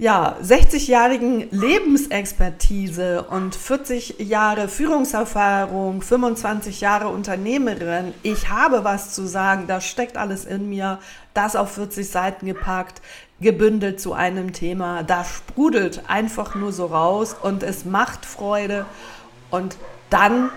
ja, 0.00 0.38
60-jährigen 0.42 1.50
Lebensexpertise 1.50 3.22
und 3.24 3.54
40 3.54 4.18
Jahre 4.18 4.68
Führungserfahrung, 4.68 6.00
25 6.00 6.80
Jahre 6.80 7.08
Unternehmerin. 7.08 8.14
Ich 8.22 8.48
habe 8.48 8.82
was 8.82 9.12
zu 9.12 9.26
sagen, 9.26 9.66
das 9.66 9.84
steckt 9.84 10.16
alles 10.16 10.46
in 10.46 10.70
mir, 10.70 11.00
das 11.34 11.54
auf 11.54 11.72
40 11.72 12.08
Seiten 12.08 12.46
gepackt, 12.46 13.02
gebündelt 13.42 14.00
zu 14.00 14.14
einem 14.14 14.54
Thema. 14.54 15.02
Da 15.02 15.22
sprudelt 15.22 16.04
einfach 16.08 16.54
nur 16.54 16.72
so 16.72 16.86
raus 16.86 17.36
und 17.42 17.62
es 17.62 17.84
macht 17.84 18.24
Freude 18.24 18.86
und 19.50 19.76
dann 20.08 20.48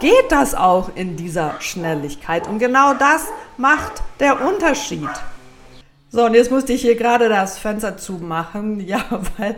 geht 0.00 0.30
das 0.30 0.54
auch 0.54 0.90
in 0.94 1.16
dieser 1.16 1.60
Schnelligkeit. 1.60 2.48
Und 2.48 2.60
genau 2.60 2.94
das 2.94 3.26
macht 3.58 4.02
der 4.20 4.40
Unterschied. 4.40 5.10
So, 6.16 6.24
und 6.24 6.32
jetzt 6.32 6.50
musste 6.50 6.72
ich 6.72 6.80
hier 6.80 6.96
gerade 6.96 7.28
das 7.28 7.58
Fenster 7.58 7.98
zumachen, 7.98 8.80
ja, 8.88 9.04
weil 9.36 9.56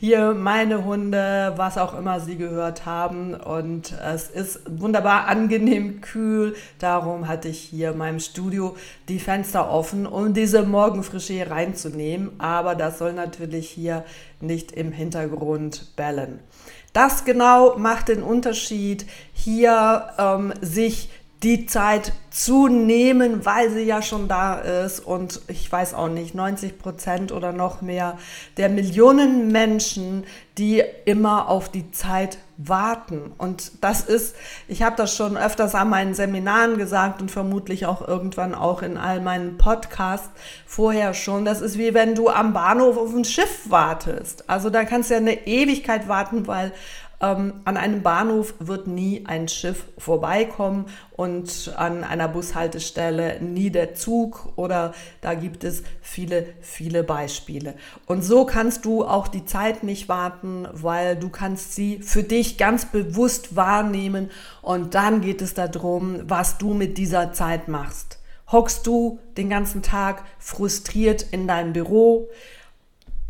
hier 0.00 0.32
meine 0.32 0.86
Hunde, 0.86 1.52
was 1.56 1.76
auch 1.76 1.98
immer 1.98 2.18
sie 2.18 2.38
gehört 2.38 2.86
haben, 2.86 3.34
und 3.34 3.92
es 3.92 4.30
ist 4.30 4.62
wunderbar 4.70 5.28
angenehm 5.28 6.00
kühl. 6.00 6.56
Darum 6.78 7.28
hatte 7.28 7.48
ich 7.48 7.58
hier 7.58 7.90
in 7.90 7.98
meinem 7.98 8.20
Studio 8.20 8.74
die 9.10 9.18
Fenster 9.18 9.70
offen, 9.70 10.06
um 10.06 10.32
diese 10.32 10.62
Morgenfrische 10.62 11.34
hier 11.34 11.50
reinzunehmen. 11.50 12.30
Aber 12.38 12.74
das 12.74 12.96
soll 12.96 13.12
natürlich 13.12 13.68
hier 13.68 14.02
nicht 14.40 14.72
im 14.72 14.92
Hintergrund 14.92 15.94
bellen. 15.94 16.38
Das 16.94 17.26
genau 17.26 17.76
macht 17.76 18.08
den 18.08 18.22
Unterschied, 18.22 19.04
hier 19.34 20.08
ähm, 20.18 20.54
sich 20.62 21.10
die 21.42 21.66
Zeit 21.66 22.12
zu 22.30 22.66
nehmen, 22.66 23.46
weil 23.46 23.70
sie 23.70 23.82
ja 23.82 24.02
schon 24.02 24.26
da 24.26 24.54
ist. 24.54 25.00
Und 25.00 25.40
ich 25.46 25.70
weiß 25.70 25.94
auch 25.94 26.08
nicht, 26.08 26.34
90 26.34 26.78
Prozent 26.78 27.32
oder 27.32 27.52
noch 27.52 27.80
mehr 27.80 28.18
der 28.56 28.68
Millionen 28.68 29.52
Menschen, 29.52 30.24
die 30.58 30.82
immer 31.04 31.48
auf 31.48 31.68
die 31.68 31.92
Zeit 31.92 32.38
warten. 32.56 33.32
Und 33.38 33.84
das 33.84 34.00
ist, 34.00 34.34
ich 34.66 34.82
habe 34.82 34.96
das 34.96 35.14
schon 35.14 35.36
öfters 35.36 35.76
an 35.76 35.90
meinen 35.90 36.14
Seminaren 36.14 36.76
gesagt 36.76 37.22
und 37.22 37.30
vermutlich 37.30 37.86
auch 37.86 38.06
irgendwann 38.06 38.56
auch 38.56 38.82
in 38.82 38.96
all 38.96 39.20
meinen 39.20 39.58
Podcasts 39.58 40.30
vorher 40.66 41.14
schon. 41.14 41.44
Das 41.44 41.60
ist 41.60 41.78
wie 41.78 41.94
wenn 41.94 42.16
du 42.16 42.28
am 42.28 42.52
Bahnhof 42.52 42.98
auf 42.98 43.14
ein 43.14 43.24
Schiff 43.24 43.70
wartest. 43.70 44.50
Also 44.50 44.70
da 44.70 44.84
kannst 44.84 45.10
du 45.10 45.14
ja 45.14 45.20
eine 45.20 45.46
Ewigkeit 45.46 46.08
warten, 46.08 46.48
weil 46.48 46.72
ähm, 47.20 47.54
an 47.64 47.76
einem 47.76 48.02
Bahnhof 48.02 48.54
wird 48.60 48.86
nie 48.86 49.24
ein 49.26 49.48
Schiff 49.48 49.86
vorbeikommen 49.98 50.86
und 51.16 51.72
an 51.76 52.04
einer 52.04 52.28
Bushaltestelle 52.28 53.40
nie 53.40 53.70
der 53.70 53.94
Zug 53.94 54.52
oder 54.56 54.94
da 55.20 55.34
gibt 55.34 55.64
es 55.64 55.82
viele, 56.00 56.46
viele 56.60 57.02
Beispiele. 57.02 57.74
Und 58.06 58.22
so 58.22 58.44
kannst 58.44 58.84
du 58.84 59.04
auch 59.04 59.26
die 59.26 59.44
Zeit 59.44 59.82
nicht 59.82 60.08
warten, 60.08 60.68
weil 60.72 61.16
du 61.16 61.28
kannst 61.28 61.74
sie 61.74 62.00
für 62.02 62.22
dich 62.22 62.56
ganz 62.56 62.86
bewusst 62.86 63.56
wahrnehmen 63.56 64.30
und 64.62 64.94
dann 64.94 65.20
geht 65.20 65.42
es 65.42 65.54
darum, 65.54 66.20
was 66.24 66.58
du 66.58 66.72
mit 66.72 66.98
dieser 66.98 67.32
Zeit 67.32 67.66
machst. 67.66 68.18
Hockst 68.50 68.86
du 68.86 69.18
den 69.36 69.50
ganzen 69.50 69.82
Tag 69.82 70.24
frustriert 70.38 71.22
in 71.32 71.46
deinem 71.46 71.72
Büro? 71.72 72.28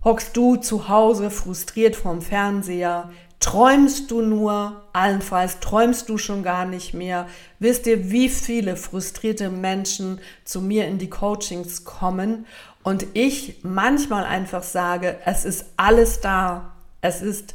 Hockst 0.04 0.36
du 0.36 0.56
zu 0.56 0.88
Hause 0.88 1.30
frustriert 1.30 1.96
vom 1.96 2.22
Fernseher? 2.22 3.10
Träumst 3.40 4.10
du 4.10 4.20
nur, 4.20 4.82
allenfalls 4.92 5.60
träumst 5.60 6.08
du 6.08 6.18
schon 6.18 6.42
gar 6.42 6.64
nicht 6.64 6.92
mehr. 6.92 7.28
Wisst 7.60 7.86
ihr, 7.86 8.10
wie 8.10 8.28
viele 8.28 8.76
frustrierte 8.76 9.48
Menschen 9.48 10.20
zu 10.44 10.60
mir 10.60 10.86
in 10.88 10.98
die 10.98 11.08
Coachings 11.08 11.84
kommen 11.84 12.46
und 12.82 13.06
ich 13.14 13.60
manchmal 13.62 14.24
einfach 14.24 14.64
sage, 14.64 15.18
es 15.24 15.44
ist 15.44 15.66
alles 15.76 16.20
da, 16.20 16.72
es 17.00 17.22
ist 17.22 17.54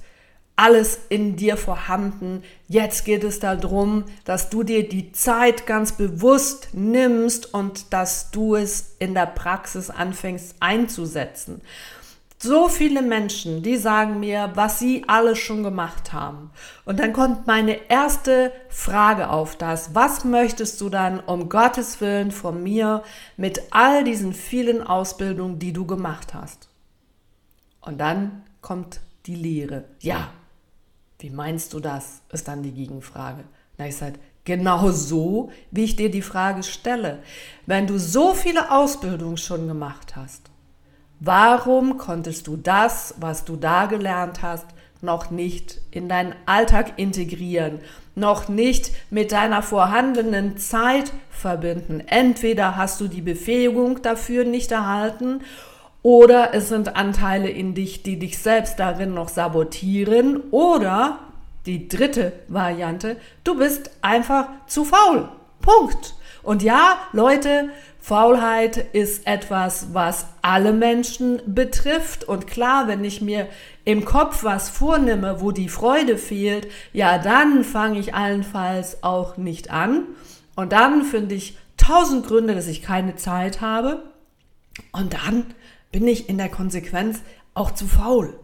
alles 0.56 1.00
in 1.10 1.36
dir 1.36 1.58
vorhanden. 1.58 2.44
Jetzt 2.70 3.04
geht 3.04 3.24
es 3.25 3.40
darum, 3.40 4.06
dass 4.24 4.50
du 4.50 4.63
dir 4.63 4.88
die 4.88 5.12
Zeit 5.12 5.66
ganz 5.66 5.94
bewusst 5.94 6.70
nimmst 6.74 7.54
und 7.54 7.92
dass 7.92 8.32
du 8.32 8.56
es 8.56 8.96
in 9.00 9.16
der 9.16 9.25
Praxis 9.25 9.90
anfängst 9.90 10.56
einzusetzen 10.60 11.62
so 12.44 12.68
viele 12.68 13.02
Menschen, 13.02 13.64
die 13.64 13.78
sagen 13.78 14.20
mir, 14.20 14.52
was 14.54 14.78
sie 14.78 15.06
alles 15.08 15.40
schon 15.40 15.64
gemacht 15.64 16.14
haben. 16.14 16.52
Und 16.86 17.00
dann 17.00 17.14
kommt 17.14 17.48
meine 17.48 17.90
erste 17.90 18.52
Frage 18.70 19.30
auf 19.30 19.56
das, 19.56 19.96
was 19.96 20.26
möchtest 20.26 20.80
du 20.82 20.90
dann 20.90 21.20
um 21.22 21.50
Gottes 21.50 22.02
Willen 22.02 22.32
von 22.32 22.62
mir 22.62 23.04
mit 23.38 23.62
all 23.72 24.04
diesen 24.04 24.34
vielen 24.34 24.84
Ausbildungen, 24.84 25.58
die 25.58 25.74
du 25.74 25.86
gemacht 25.86 26.34
hast? 26.34 26.70
Und 27.82 28.00
dann 28.00 28.44
kommt 28.62 29.00
die 29.26 29.36
Lehre. 29.36 29.86
Ja, 30.00 30.30
wie 31.20 31.30
meinst 31.30 31.74
du 31.74 31.80
das? 31.80 32.22
Ist 32.32 32.48
dann 32.48 32.62
die 32.64 32.74
Gegenfrage. 32.74 33.46
Na, 33.78 33.88
ich 33.88 33.96
sage, 33.96 34.20
genau 34.44 34.92
so, 34.92 35.52
wie 35.72 35.86
ich 35.86 35.96
dir 35.96 36.12
die 36.12 36.22
Frage 36.22 36.64
stelle. 36.64 37.24
Wenn 37.66 37.88
du 37.88 37.98
so 37.98 38.34
viele 38.34 38.72
Ausbildungen 38.72 39.38
schon 39.38 39.68
gemacht 39.68 40.16
hast, 40.16 40.53
Warum 41.25 41.98
konntest 41.98 42.48
du 42.48 42.58
das, 42.58 43.15
was 43.18 43.46
du 43.46 43.56
da 43.56 43.86
gelernt 43.86 44.42
hast, 44.42 44.65
noch 45.00 45.32
nicht 45.32 45.80
in 45.89 46.10
deinen 46.10 46.36
Alltag 46.46 46.94
integrieren, 46.98 47.80
noch 48.13 48.50
nicht 48.50 48.92
mit 49.10 49.32
deiner 49.32 49.62
vorhandenen 49.63 50.58
Zeit 50.58 51.13
verbinden? 51.30 52.03
Entweder 52.06 52.75
hast 52.75 53.00
du 53.00 53.08
die 53.08 53.22
Befähigung 53.22 54.01
dafür 54.01 54.44
nicht 54.44 54.74
erhalten 54.74 55.39
oder 56.01 56.53
es 56.53 56.68
sind 56.68 56.98
Anteile 56.98 57.48
in 57.48 57.74
dich, 57.74 58.03
die 58.03 58.20
dich 58.20 58.38
selbst 58.38 58.77
darin 58.77 59.13
noch 59.13 59.30
sabotieren 59.30 60.42
oder 60.51 61.20
die 61.65 61.88
dritte 61.88 62.34
Variante, 62.50 63.15
du 63.46 63.58
bist 63.58 63.92
einfach 64.01 64.50
zu 64.68 64.84
faul. 64.84 65.30
Punkt. 65.62 66.15
Und 66.44 66.62
ja, 66.62 66.98
Leute, 67.13 67.70
Faulheit 68.04 68.76
ist 68.92 69.26
etwas, 69.28 69.94
was 69.94 70.26
alle 70.42 70.74
Menschen 70.74 71.42
betrifft. 71.46 72.26
Und 72.26 72.48
klar, 72.48 72.90
wenn 72.90 73.06
ich 73.06 73.22
mir 73.22 73.48
im 73.86 74.04
Kopf 74.04 74.44
was 74.44 74.68
vornehme, 74.68 75.40
wo 75.40 75.52
die 75.52 75.70
Freude 75.70 76.18
fehlt, 76.18 76.68
ja, 76.92 77.18
dann 77.18 77.64
fange 77.64 78.00
ich 78.00 78.14
allenfalls 78.14 79.04
auch 79.04 79.38
nicht 79.38 79.72
an. 79.72 80.04
Und 80.54 80.74
dann 80.74 81.04
finde 81.04 81.36
ich 81.36 81.58
tausend 81.78 82.28
Gründe, 82.28 82.56
dass 82.56 82.68
ich 82.68 82.82
keine 82.82 83.16
Zeit 83.16 83.62
habe. 83.62 84.04
Und 84.92 85.14
dann 85.14 85.46
bin 85.94 86.06
ich 86.06 86.28
in 86.28 86.38
der 86.38 86.50
Konsequenz 86.50 87.22
auch 87.54 87.72
zu 87.72 87.88
faul. 87.88 88.38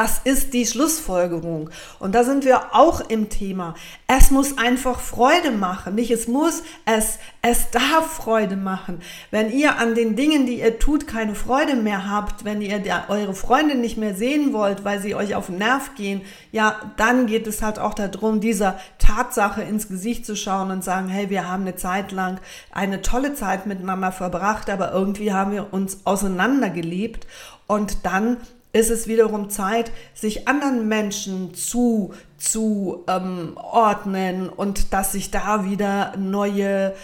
Das 0.00 0.18
ist 0.24 0.54
die 0.54 0.64
Schlussfolgerung. 0.64 1.68
Und 1.98 2.14
da 2.14 2.24
sind 2.24 2.46
wir 2.46 2.74
auch 2.74 3.02
im 3.10 3.28
Thema. 3.28 3.74
Es 4.06 4.30
muss 4.30 4.56
einfach 4.56 4.98
Freude 4.98 5.50
machen. 5.50 5.94
Nicht 5.94 6.10
es 6.10 6.26
muss, 6.26 6.62
es, 6.86 7.18
es 7.42 7.70
darf 7.70 8.10
Freude 8.10 8.56
machen. 8.56 9.02
Wenn 9.30 9.52
ihr 9.52 9.76
an 9.76 9.94
den 9.94 10.16
Dingen, 10.16 10.46
die 10.46 10.60
ihr 10.60 10.78
tut, 10.78 11.06
keine 11.06 11.34
Freude 11.34 11.76
mehr 11.76 12.08
habt, 12.08 12.46
wenn 12.46 12.62
ihr 12.62 12.78
der, 12.78 13.10
eure 13.10 13.34
Freunde 13.34 13.74
nicht 13.74 13.98
mehr 13.98 14.14
sehen 14.14 14.54
wollt, 14.54 14.86
weil 14.86 15.02
sie 15.02 15.14
euch 15.14 15.34
auf 15.34 15.48
den 15.48 15.58
Nerv 15.58 15.94
gehen, 15.96 16.22
ja, 16.50 16.80
dann 16.96 17.26
geht 17.26 17.46
es 17.46 17.60
halt 17.60 17.78
auch 17.78 17.92
darum, 17.92 18.40
dieser 18.40 18.80
Tatsache 18.96 19.60
ins 19.60 19.86
Gesicht 19.86 20.24
zu 20.24 20.34
schauen 20.34 20.70
und 20.70 20.82
sagen, 20.82 21.08
hey, 21.08 21.28
wir 21.28 21.46
haben 21.46 21.64
eine 21.64 21.76
Zeit 21.76 22.10
lang 22.10 22.40
eine 22.72 23.02
tolle 23.02 23.34
Zeit 23.34 23.66
miteinander 23.66 24.12
verbracht, 24.12 24.70
aber 24.70 24.92
irgendwie 24.92 25.34
haben 25.34 25.52
wir 25.52 25.74
uns 25.74 26.06
auseinandergelebt 26.06 27.26
und 27.66 28.06
dann 28.06 28.38
ist 28.72 28.90
es 28.90 29.06
wiederum 29.06 29.50
Zeit, 29.50 29.90
sich 30.14 30.46
anderen 30.48 30.88
Menschen 30.88 31.54
zu, 31.54 32.14
zu 32.36 33.04
ähm, 33.08 33.56
ordnen 33.56 34.48
und 34.48 34.92
dass 34.92 35.12
sich 35.12 35.30
da 35.30 35.64
wieder 35.64 36.16
neue 36.16 36.94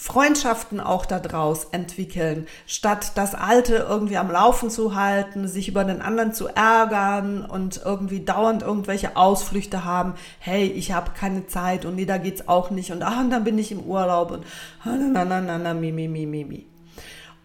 Freundschaften 0.00 0.80
auch 0.80 1.04
daraus 1.04 1.64
entwickeln, 1.72 2.46
statt 2.66 3.12
das 3.16 3.34
Alte 3.34 3.86
irgendwie 3.86 4.16
am 4.16 4.30
Laufen 4.30 4.70
zu 4.70 4.94
halten, 4.94 5.46
sich 5.46 5.68
über 5.68 5.84
den 5.84 6.00
anderen 6.00 6.32
zu 6.32 6.48
ärgern 6.48 7.44
und 7.44 7.82
irgendwie 7.84 8.20
dauernd 8.20 8.62
irgendwelche 8.62 9.14
Ausflüchte 9.16 9.84
haben. 9.84 10.14
Hey, 10.38 10.68
ich 10.68 10.92
habe 10.92 11.10
keine 11.10 11.46
Zeit 11.48 11.84
und 11.84 11.96
nee, 11.96 12.06
da 12.06 12.16
geht's 12.16 12.48
auch 12.48 12.70
nicht 12.70 12.92
und 12.92 13.02
ah, 13.02 13.20
und 13.20 13.28
dann 13.28 13.44
bin 13.44 13.58
ich 13.58 13.72
im 13.72 13.80
Urlaub 13.80 14.30
und 14.30 14.46
ah, 14.84 14.96
na, 14.96 15.26
na, 15.26 15.42
na, 15.42 15.58
na, 15.58 15.74
mi, 15.74 15.92
mi, 15.92 16.08
mi, 16.08 16.24
mi, 16.24 16.44
mi. 16.44 16.66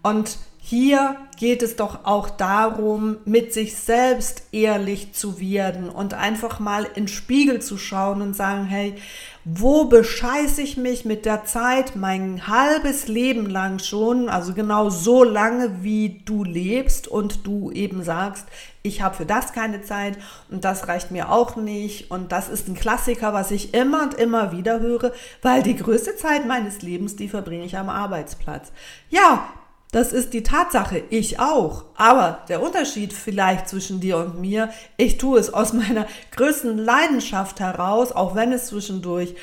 Und 0.01 0.37
hier 0.67 1.17
geht 1.37 1.61
es 1.61 1.75
doch 1.75 2.05
auch 2.05 2.27
darum, 2.27 3.17
mit 3.23 3.53
sich 3.53 3.75
selbst 3.75 4.47
ehrlich 4.51 5.13
zu 5.13 5.39
werden 5.39 5.89
und 5.89 6.15
einfach 6.15 6.59
mal 6.59 6.87
in 6.95 7.07
Spiegel 7.07 7.61
zu 7.61 7.77
schauen 7.77 8.23
und 8.23 8.35
sagen, 8.35 8.65
hey, 8.65 8.95
wo 9.43 9.85
bescheiße 9.85 10.63
ich 10.63 10.75
mich 10.75 11.05
mit 11.05 11.27
der 11.27 11.45
Zeit 11.45 11.95
mein 11.95 12.47
halbes 12.47 13.07
Leben 13.07 13.47
lang 13.47 13.77
schon, 13.77 14.27
also 14.27 14.55
genau 14.55 14.89
so 14.89 15.23
lange, 15.23 15.83
wie 15.83 16.23
du 16.25 16.43
lebst 16.43 17.07
und 17.07 17.45
du 17.45 17.69
eben 17.69 18.01
sagst, 18.01 18.47
ich 18.81 19.03
habe 19.03 19.17
für 19.17 19.27
das 19.27 19.53
keine 19.53 19.83
Zeit 19.83 20.17
und 20.49 20.65
das 20.65 20.87
reicht 20.87 21.11
mir 21.11 21.31
auch 21.31 21.57
nicht 21.57 22.09
und 22.09 22.31
das 22.31 22.49
ist 22.49 22.67
ein 22.67 22.73
Klassiker, 22.73 23.33
was 23.33 23.51
ich 23.51 23.75
immer 23.75 24.01
und 24.01 24.15
immer 24.15 24.51
wieder 24.51 24.79
höre, 24.79 25.11
weil 25.43 25.61
die 25.61 25.75
größte 25.75 26.15
Zeit 26.15 26.47
meines 26.47 26.81
Lebens, 26.81 27.15
die 27.15 27.29
verbringe 27.29 27.65
ich 27.65 27.77
am 27.77 27.89
Arbeitsplatz. 27.89 28.71
Ja, 29.11 29.47
das 29.95 30.11
ist 30.11 30.33
die 30.33 30.43
Tatsache, 30.43 31.03
ich 31.09 31.39
auch. 31.39 31.85
Aber 31.95 32.39
der 32.49 32.61
Unterschied 32.61 33.13
vielleicht 33.13 33.69
zwischen 33.69 34.01
dir 34.01 34.17
und 34.17 34.41
mir, 34.41 34.69
ich 34.97 35.17
tue 35.17 35.39
es 35.39 35.53
aus 35.53 35.71
meiner 35.73 36.05
größten 36.31 36.77
Leidenschaft 36.77 37.61
heraus, 37.61 38.11
auch 38.11 38.35
wenn 38.35 38.51
es 38.51 38.67
zwischendurch 38.67 39.35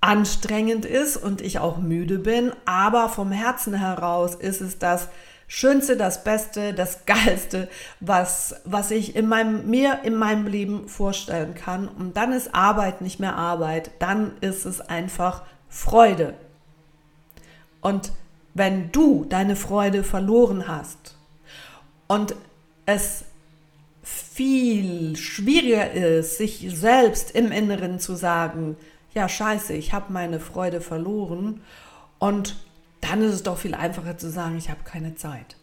anstrengend 0.00 0.84
ist 0.84 1.16
und 1.16 1.40
ich 1.40 1.58
auch 1.58 1.78
müde 1.78 2.20
bin, 2.20 2.52
aber 2.64 3.08
vom 3.08 3.32
Herzen 3.32 3.74
heraus 3.74 4.36
ist 4.36 4.60
es 4.60 4.78
das 4.78 5.08
Schönste, 5.48 5.96
das 5.96 6.22
Beste, 6.22 6.74
das 6.74 7.04
Geilste, 7.06 7.68
was, 7.98 8.54
was 8.64 8.92
ich 8.92 9.16
in 9.16 9.26
meinem, 9.26 9.68
mir 9.68 10.02
in 10.04 10.14
meinem 10.14 10.46
Leben 10.46 10.86
vorstellen 10.86 11.56
kann. 11.56 11.88
Und 11.88 12.16
dann 12.16 12.32
ist 12.32 12.54
Arbeit 12.54 13.00
nicht 13.00 13.18
mehr 13.18 13.34
Arbeit, 13.34 13.90
dann 13.98 14.36
ist 14.42 14.64
es 14.64 14.80
einfach 14.80 15.42
Freude. 15.68 16.34
Und 17.80 18.12
wenn 18.54 18.90
du 18.92 19.24
deine 19.28 19.56
Freude 19.56 20.02
verloren 20.02 20.68
hast 20.68 21.16
und 22.06 22.34
es 22.86 23.24
viel 24.02 25.16
schwieriger 25.16 25.92
ist, 25.92 26.38
sich 26.38 26.66
selbst 26.72 27.32
im 27.32 27.52
Inneren 27.52 28.00
zu 28.00 28.14
sagen, 28.14 28.76
ja 29.14 29.28
scheiße, 29.28 29.74
ich 29.74 29.92
habe 29.92 30.12
meine 30.12 30.40
Freude 30.40 30.80
verloren 30.80 31.60
und 32.18 32.56
dann 33.00 33.22
ist 33.22 33.34
es 33.34 33.42
doch 33.42 33.58
viel 33.58 33.74
einfacher 33.74 34.18
zu 34.18 34.30
sagen, 34.30 34.56
ich 34.56 34.70
habe 34.70 34.80
keine 34.84 35.14
Zeit. 35.14 35.56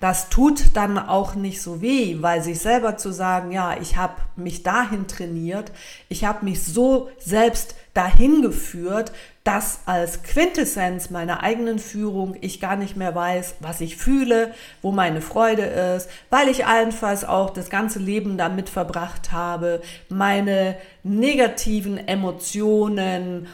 Das 0.00 0.28
tut 0.28 0.74
dann 0.74 0.98
auch 0.98 1.34
nicht 1.34 1.62
so 1.62 1.80
weh, 1.80 2.16
weil 2.20 2.42
sich 2.42 2.58
selber 2.60 2.96
zu 2.96 3.12
sagen, 3.12 3.52
ja, 3.52 3.76
ich 3.80 3.96
habe 3.96 4.16
mich 4.36 4.62
dahin 4.62 5.06
trainiert, 5.06 5.72
ich 6.08 6.24
habe 6.24 6.44
mich 6.44 6.64
so 6.64 7.08
selbst 7.18 7.74
dahin 7.94 8.42
geführt, 8.42 9.12
dass 9.44 9.80
als 9.86 10.22
Quintessenz 10.22 11.10
meiner 11.10 11.42
eigenen 11.42 11.78
Führung 11.78 12.36
ich 12.40 12.60
gar 12.60 12.76
nicht 12.76 12.96
mehr 12.96 13.14
weiß, 13.14 13.56
was 13.60 13.80
ich 13.80 13.96
fühle, 13.96 14.54
wo 14.82 14.92
meine 14.92 15.20
Freude 15.20 15.62
ist, 15.62 16.08
weil 16.30 16.48
ich 16.48 16.64
allenfalls 16.64 17.24
auch 17.24 17.50
das 17.50 17.68
ganze 17.68 17.98
Leben 17.98 18.38
damit 18.38 18.68
verbracht 18.68 19.32
habe, 19.32 19.82
meine 20.08 20.76
negativen 21.02 21.98
Emotionen, 21.98 23.48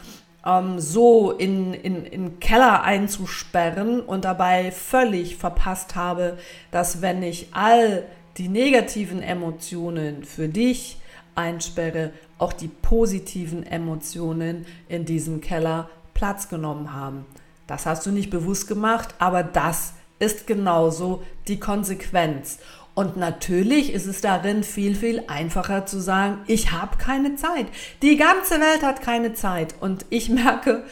ähm, 0.48 0.80
so 0.80 1.30
in, 1.30 1.74
in, 1.74 2.04
in 2.06 2.40
Keller 2.40 2.82
einzusperren 2.82 4.00
und 4.00 4.24
dabei 4.24 4.72
völlig 4.72 5.36
verpasst 5.36 5.94
habe, 5.94 6.38
dass 6.70 7.02
wenn 7.02 7.22
ich 7.22 7.48
all 7.52 8.04
die 8.38 8.48
negativen 8.48 9.20
Emotionen 9.20 10.24
für 10.24 10.48
dich 10.48 11.00
einsperre, 11.34 12.12
auch 12.38 12.52
die 12.52 12.68
positiven 12.68 13.66
Emotionen 13.66 14.64
in 14.88 15.04
diesem 15.04 15.40
Keller 15.40 15.90
Platz 16.14 16.48
genommen 16.48 16.94
haben. 16.94 17.26
Das 17.66 17.84
hast 17.84 18.06
du 18.06 18.10
nicht 18.10 18.30
bewusst 18.30 18.66
gemacht, 18.66 19.14
aber 19.18 19.42
das 19.42 19.92
ist 20.18 20.46
genauso 20.46 21.22
die 21.46 21.60
Konsequenz. 21.60 22.58
Und 22.98 23.16
natürlich 23.16 23.92
ist 23.92 24.06
es 24.06 24.22
darin 24.22 24.64
viel, 24.64 24.96
viel 24.96 25.22
einfacher 25.28 25.86
zu 25.86 26.00
sagen, 26.00 26.40
ich 26.48 26.72
habe 26.72 26.96
keine 26.96 27.36
Zeit. 27.36 27.66
Die 28.02 28.16
ganze 28.16 28.54
Welt 28.54 28.82
hat 28.82 29.02
keine 29.02 29.34
Zeit. 29.34 29.76
Und 29.78 30.04
ich 30.10 30.28
merke, 30.28 30.82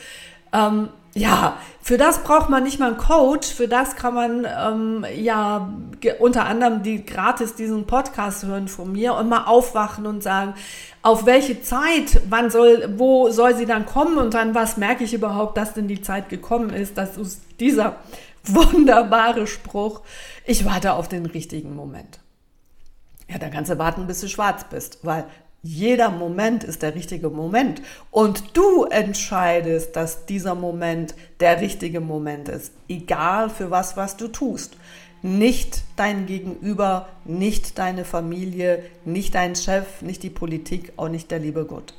ähm, 0.52 0.90
ja, 1.14 1.56
für 1.82 1.98
das 1.98 2.22
braucht 2.22 2.48
man 2.48 2.62
nicht 2.62 2.78
mal 2.78 2.90
einen 2.90 2.96
Coach, 2.96 3.48
für 3.48 3.66
das 3.66 3.96
kann 3.96 4.14
man 4.14 4.46
ähm, 4.46 5.04
ja 5.16 5.74
unter 6.20 6.46
anderem 6.46 6.84
die 6.84 7.04
gratis 7.04 7.56
diesen 7.56 7.88
Podcast 7.88 8.44
hören 8.44 8.68
von 8.68 8.92
mir 8.92 9.14
und 9.14 9.28
mal 9.28 9.46
aufwachen 9.46 10.06
und 10.06 10.22
sagen, 10.22 10.54
auf 11.02 11.26
welche 11.26 11.60
Zeit, 11.60 12.20
wann 12.30 12.50
soll, 12.50 12.88
wo 12.98 13.30
soll 13.30 13.56
sie 13.56 13.66
dann 13.66 13.84
kommen 13.84 14.18
und 14.18 14.34
dann 14.34 14.54
was 14.54 14.76
merke 14.76 15.02
ich 15.02 15.12
überhaupt, 15.12 15.56
dass 15.56 15.74
denn 15.74 15.88
die 15.88 16.02
Zeit 16.02 16.28
gekommen 16.28 16.70
ist. 16.70 16.96
Das 16.96 17.16
ist 17.16 17.42
dieser 17.58 17.96
wunderbare 18.54 19.46
Spruch, 19.46 20.02
ich 20.44 20.64
warte 20.64 20.94
auf 20.94 21.08
den 21.08 21.26
richtigen 21.26 21.74
Moment. 21.74 22.20
Ja, 23.28 23.38
dann 23.38 23.50
kannst 23.50 23.70
du 23.70 23.78
warten, 23.78 24.06
bis 24.06 24.20
du 24.20 24.28
schwarz 24.28 24.64
bist, 24.70 25.00
weil 25.02 25.24
jeder 25.62 26.10
Moment 26.10 26.62
ist 26.62 26.82
der 26.82 26.94
richtige 26.94 27.28
Moment. 27.28 27.82
Und 28.12 28.56
du 28.56 28.84
entscheidest, 28.84 29.96
dass 29.96 30.26
dieser 30.26 30.54
Moment 30.54 31.14
der 31.40 31.60
richtige 31.60 32.00
Moment 32.00 32.48
ist. 32.48 32.72
Egal 32.88 33.50
für 33.50 33.70
was, 33.70 33.96
was 33.96 34.16
du 34.16 34.28
tust. 34.28 34.76
Nicht 35.22 35.82
dein 35.96 36.26
Gegenüber, 36.26 37.08
nicht 37.24 37.78
deine 37.78 38.04
Familie, 38.04 38.84
nicht 39.04 39.34
dein 39.34 39.56
Chef, 39.56 40.02
nicht 40.02 40.22
die 40.22 40.30
Politik, 40.30 40.92
auch 40.96 41.08
nicht 41.08 41.32
der 41.32 41.40
liebe 41.40 41.64
Gott. 41.64 41.94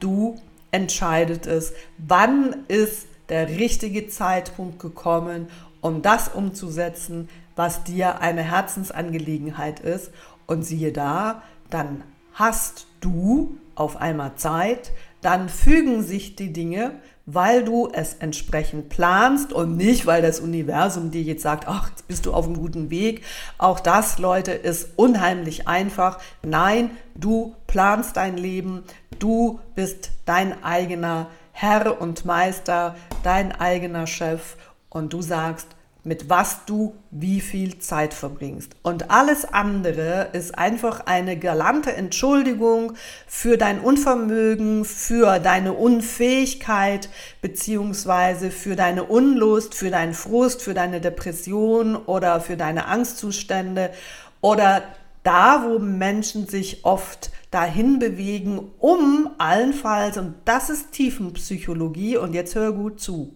Du 0.00 0.40
entscheidest 0.72 1.46
es, 1.46 1.74
wann 1.98 2.64
ist 2.66 3.06
der 3.28 3.48
richtige 3.48 4.08
Zeitpunkt 4.08 4.80
gekommen 4.80 5.46
um 5.82 6.00
das 6.00 6.28
umzusetzen, 6.28 7.28
was 7.54 7.84
dir 7.84 8.20
eine 8.22 8.42
Herzensangelegenheit 8.42 9.80
ist. 9.80 10.10
Und 10.46 10.62
siehe 10.62 10.92
da, 10.92 11.42
dann 11.68 12.02
hast 12.32 12.86
du 13.00 13.58
auf 13.74 13.96
einmal 13.96 14.34
Zeit, 14.36 14.92
dann 15.20 15.48
fügen 15.48 16.02
sich 16.02 16.36
die 16.36 16.52
Dinge, 16.52 16.92
weil 17.26 17.64
du 17.64 17.88
es 17.92 18.14
entsprechend 18.14 18.88
planst 18.88 19.52
und 19.52 19.76
nicht, 19.76 20.06
weil 20.06 20.22
das 20.22 20.40
Universum 20.40 21.10
dir 21.10 21.22
jetzt 21.22 21.42
sagt, 21.42 21.68
ach, 21.68 21.90
jetzt 21.90 22.08
bist 22.08 22.26
du 22.26 22.34
auf 22.34 22.46
einem 22.46 22.58
guten 22.58 22.90
Weg. 22.90 23.22
Auch 23.58 23.78
das, 23.78 24.18
Leute, 24.18 24.52
ist 24.52 24.90
unheimlich 24.96 25.68
einfach. 25.68 26.18
Nein, 26.42 26.90
du 27.14 27.54
planst 27.68 28.16
dein 28.16 28.36
Leben, 28.36 28.82
du 29.18 29.60
bist 29.74 30.10
dein 30.24 30.64
eigener 30.64 31.28
Herr 31.52 32.00
und 32.00 32.24
Meister, 32.24 32.96
dein 33.22 33.52
eigener 33.52 34.06
Chef 34.06 34.56
und 34.92 35.12
du 35.12 35.22
sagst, 35.22 35.68
mit 36.04 36.28
was 36.28 36.64
du 36.66 36.94
wie 37.12 37.40
viel 37.40 37.78
Zeit 37.78 38.12
verbringst. 38.12 38.72
Und 38.82 39.10
alles 39.10 39.44
andere 39.44 40.28
ist 40.32 40.58
einfach 40.58 41.06
eine 41.06 41.38
galante 41.38 41.92
Entschuldigung 41.92 42.94
für 43.26 43.56
dein 43.56 43.80
Unvermögen, 43.80 44.84
für 44.84 45.38
deine 45.38 45.74
Unfähigkeit, 45.74 47.08
beziehungsweise 47.40 48.50
für 48.50 48.74
deine 48.74 49.04
Unlust, 49.04 49.74
für 49.74 49.90
deinen 49.90 50.14
Frust, 50.14 50.62
für 50.62 50.74
deine 50.74 51.00
Depression 51.00 51.94
oder 51.94 52.40
für 52.40 52.56
deine 52.56 52.86
Angstzustände 52.86 53.92
oder 54.40 54.82
da, 55.22 55.64
wo 55.64 55.78
Menschen 55.78 56.48
sich 56.48 56.84
oft 56.84 57.30
dahin 57.52 57.98
bewegen, 57.98 58.72
um 58.78 59.30
allenfalls, 59.38 60.16
und 60.16 60.34
das 60.44 60.70
ist 60.70 60.92
Tiefenpsychologie, 60.92 62.16
und 62.16 62.34
jetzt 62.34 62.54
hör 62.54 62.72
gut 62.72 62.98
zu, 62.98 63.34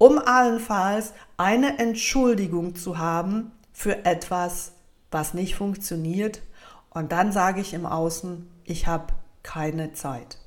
um 0.00 0.18
allenfalls 0.18 1.12
eine 1.36 1.78
Entschuldigung 1.78 2.74
zu 2.74 2.96
haben 2.96 3.52
für 3.70 4.06
etwas, 4.06 4.72
was 5.10 5.34
nicht 5.34 5.56
funktioniert. 5.56 6.40
Und 6.88 7.12
dann 7.12 7.32
sage 7.32 7.60
ich 7.60 7.74
im 7.74 7.84
Außen, 7.84 8.50
ich 8.64 8.86
habe 8.86 9.12
keine 9.42 9.92
Zeit. 9.92 10.38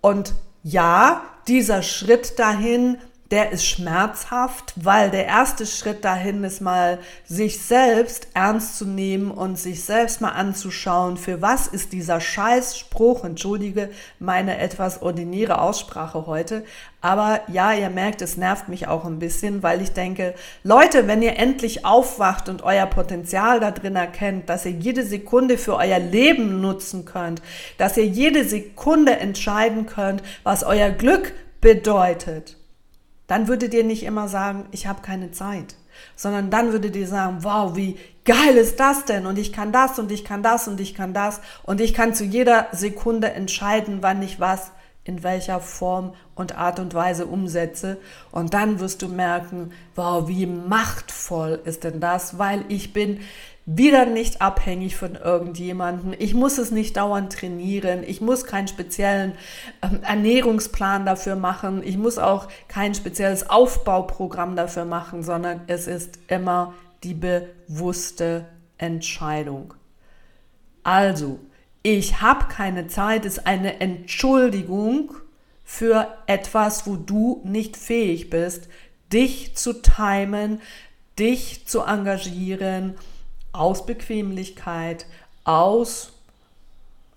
Und 0.00 0.34
ja, 0.64 1.22
dieser 1.46 1.82
Schritt 1.84 2.40
dahin, 2.40 2.98
der 3.30 3.52
ist 3.52 3.64
schmerzhaft, 3.64 4.72
weil 4.76 5.10
der 5.10 5.26
erste 5.26 5.64
Schritt 5.64 6.04
dahin 6.04 6.42
ist 6.42 6.60
mal, 6.60 6.98
sich 7.24 7.60
selbst 7.62 8.28
ernst 8.34 8.76
zu 8.76 8.84
nehmen 8.84 9.30
und 9.30 9.56
sich 9.56 9.84
selbst 9.84 10.20
mal 10.20 10.30
anzuschauen, 10.30 11.16
für 11.16 11.40
was 11.40 11.68
ist 11.68 11.92
dieser 11.92 12.20
Scheißspruch, 12.20 13.24
entschuldige 13.24 13.90
meine 14.18 14.58
etwas 14.58 15.00
ordinäre 15.00 15.60
Aussprache 15.60 16.26
heute, 16.26 16.64
aber 17.00 17.40
ja, 17.48 17.72
ihr 17.72 17.88
merkt, 17.88 18.20
es 18.20 18.36
nervt 18.36 18.68
mich 18.68 18.88
auch 18.88 19.04
ein 19.04 19.20
bisschen, 19.20 19.62
weil 19.62 19.80
ich 19.80 19.92
denke, 19.92 20.34
Leute, 20.64 21.06
wenn 21.06 21.22
ihr 21.22 21.38
endlich 21.38 21.86
aufwacht 21.86 22.48
und 22.48 22.62
euer 22.62 22.86
Potenzial 22.86 23.60
da 23.60 23.70
drin 23.70 23.96
erkennt, 23.96 24.48
dass 24.50 24.66
ihr 24.66 24.72
jede 24.72 25.04
Sekunde 25.04 25.56
für 25.56 25.76
euer 25.76 25.98
Leben 25.98 26.60
nutzen 26.60 27.06
könnt, 27.06 27.40
dass 27.78 27.96
ihr 27.96 28.06
jede 28.06 28.44
Sekunde 28.44 29.16
entscheiden 29.16 29.86
könnt, 29.86 30.22
was 30.42 30.62
euer 30.62 30.90
Glück 30.90 31.32
bedeutet, 31.62 32.56
dann 33.30 33.46
würdet 33.46 33.72
ihr 33.74 33.84
nicht 33.84 34.02
immer 34.02 34.26
sagen, 34.26 34.66
ich 34.72 34.88
habe 34.88 35.02
keine 35.02 35.30
Zeit, 35.30 35.76
sondern 36.16 36.50
dann 36.50 36.72
würdet 36.72 36.96
ihr 36.96 37.06
sagen, 37.06 37.38
wow, 37.42 37.76
wie 37.76 37.96
geil 38.24 38.56
ist 38.56 38.80
das 38.80 39.04
denn? 39.04 39.24
Und 39.24 39.38
ich 39.38 39.52
kann 39.52 39.70
das 39.70 40.00
und 40.00 40.10
ich 40.10 40.24
kann 40.24 40.42
das 40.42 40.66
und 40.66 40.80
ich 40.80 40.96
kann 40.96 41.14
das 41.14 41.40
und 41.62 41.80
ich 41.80 41.94
kann 41.94 42.12
zu 42.12 42.24
jeder 42.24 42.66
Sekunde 42.72 43.30
entscheiden, 43.30 43.98
wann 44.00 44.20
ich 44.20 44.40
was 44.40 44.72
in 45.04 45.22
welcher 45.22 45.60
Form 45.60 46.14
und 46.34 46.58
Art 46.58 46.80
und 46.80 46.92
Weise 46.92 47.26
umsetze. 47.26 47.98
Und 48.32 48.52
dann 48.52 48.80
wirst 48.80 49.00
du 49.00 49.06
merken, 49.06 49.70
wow, 49.94 50.26
wie 50.26 50.46
machtvoll 50.46 51.60
ist 51.64 51.84
denn 51.84 52.00
das, 52.00 52.36
weil 52.36 52.64
ich 52.66 52.92
bin 52.92 53.20
wieder 53.66 54.06
nicht 54.06 54.40
abhängig 54.40 54.96
von 54.96 55.14
irgendjemandem. 55.14 56.14
Ich 56.18 56.34
muss 56.34 56.58
es 56.58 56.70
nicht 56.70 56.96
dauernd 56.96 57.32
trainieren. 57.32 58.02
Ich 58.04 58.20
muss 58.20 58.44
keinen 58.44 58.68
speziellen 58.68 59.34
ähm, 59.82 60.02
Ernährungsplan 60.02 61.06
dafür 61.06 61.36
machen. 61.36 61.82
Ich 61.84 61.96
muss 61.96 62.18
auch 62.18 62.48
kein 62.68 62.94
spezielles 62.94 63.48
Aufbauprogramm 63.48 64.56
dafür 64.56 64.84
machen, 64.84 65.22
sondern 65.22 65.60
es 65.66 65.86
ist 65.86 66.18
immer 66.28 66.74
die 67.04 67.14
bewusste 67.14 68.46
Entscheidung. 68.78 69.74
Also, 70.82 71.38
ich 71.82 72.20
habe 72.20 72.46
keine 72.46 72.88
Zeit 72.88 73.24
ist 73.24 73.46
eine 73.46 73.80
Entschuldigung 73.80 75.14
für 75.64 76.08
etwas, 76.26 76.86
wo 76.86 76.96
du 76.96 77.40
nicht 77.44 77.76
fähig 77.76 78.30
bist, 78.30 78.68
dich 79.12 79.56
zu 79.56 79.74
timen, 79.80 80.60
dich 81.18 81.66
zu 81.66 81.82
engagieren 81.82 82.96
aus 83.52 83.86
Bequemlichkeit, 83.86 85.06
aus 85.44 86.12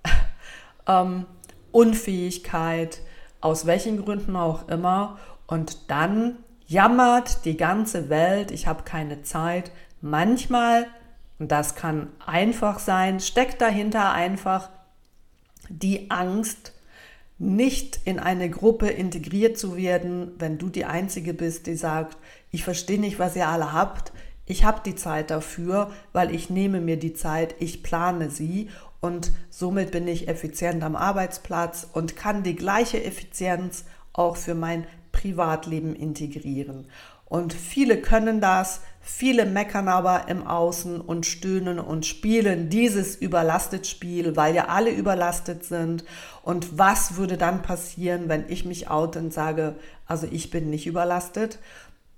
ähm, 0.87 1.25
Unfähigkeit, 1.71 3.01
aus 3.41 3.65
welchen 3.65 4.03
Gründen 4.03 4.35
auch 4.35 4.67
immer. 4.67 5.19
Und 5.47 5.89
dann 5.89 6.37
jammert 6.67 7.45
die 7.45 7.57
ganze 7.57 8.09
Welt, 8.09 8.51
ich 8.51 8.67
habe 8.67 8.83
keine 8.83 9.23
Zeit. 9.23 9.71
Manchmal, 10.01 10.87
und 11.39 11.51
das 11.51 11.75
kann 11.75 12.07
einfach 12.25 12.79
sein, 12.79 13.19
steckt 13.19 13.61
dahinter 13.61 14.11
einfach 14.11 14.69
die 15.69 16.09
Angst, 16.11 16.73
nicht 17.39 17.99
in 18.05 18.19
eine 18.19 18.49
Gruppe 18.49 18.87
integriert 18.87 19.57
zu 19.57 19.75
werden, 19.75 20.31
wenn 20.37 20.57
du 20.57 20.69
die 20.69 20.85
Einzige 20.85 21.33
bist, 21.33 21.67
die 21.67 21.75
sagt, 21.75 22.17
ich 22.51 22.63
verstehe 22.63 22.99
nicht, 22.99 23.19
was 23.19 23.35
ihr 23.35 23.47
alle 23.47 23.73
habt, 23.73 24.13
ich 24.45 24.63
habe 24.65 24.81
die 24.85 24.95
Zeit 24.95 25.31
dafür, 25.31 25.91
weil 26.11 26.33
ich 26.33 26.49
nehme 26.49 26.81
mir 26.81 26.97
die 26.97 27.13
Zeit, 27.13 27.55
ich 27.59 27.83
plane 27.83 28.29
sie 28.29 28.69
und 28.99 29.31
somit 29.49 29.91
bin 29.91 30.07
ich 30.07 30.27
effizient 30.27 30.83
am 30.83 30.95
Arbeitsplatz 30.95 31.87
und 31.91 32.15
kann 32.15 32.43
die 32.43 32.55
gleiche 32.55 33.03
Effizienz 33.03 33.85
auch 34.11 34.37
für 34.37 34.55
mein 34.55 34.85
Privatleben 35.11 35.95
integrieren. 35.95 36.87
Und 37.25 37.51
viele 37.53 37.97
können 37.97 38.41
das, 38.41 38.81
viele 39.01 39.45
meckern 39.45 39.87
aber 39.87 40.27
im 40.27 40.45
Außen 40.45 41.01
und 41.01 41.25
stöhnen 41.25 41.79
und 41.79 42.05
spielen 42.05 42.69
dieses 42.69 43.15
überlastet 43.15 43.87
Spiel, 43.87 44.35
weil 44.35 44.53
ja 44.53 44.67
alle 44.67 44.91
überlastet 44.91 45.63
sind. 45.65 46.03
Und 46.43 46.77
was 46.77 47.15
würde 47.15 47.37
dann 47.37 47.63
passieren, 47.63 48.29
wenn 48.29 48.45
ich 48.49 48.65
mich 48.65 48.87
out 48.89 49.15
und 49.15 49.33
sage, 49.33 49.75
also 50.05 50.27
ich 50.29 50.51
bin 50.51 50.69
nicht 50.69 50.85
überlastet? 50.85 51.57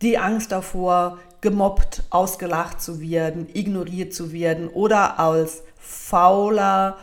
Die 0.02 0.18
Angst 0.18 0.52
davor, 0.52 1.20
gemobbt, 1.42 2.04
ausgelacht 2.10 2.82
zu 2.82 3.00
werden, 3.02 3.48
ignoriert 3.54 4.14
zu 4.14 4.32
werden 4.32 4.68
oder 4.68 5.20
als 5.20 5.64
fauler, 5.78 6.98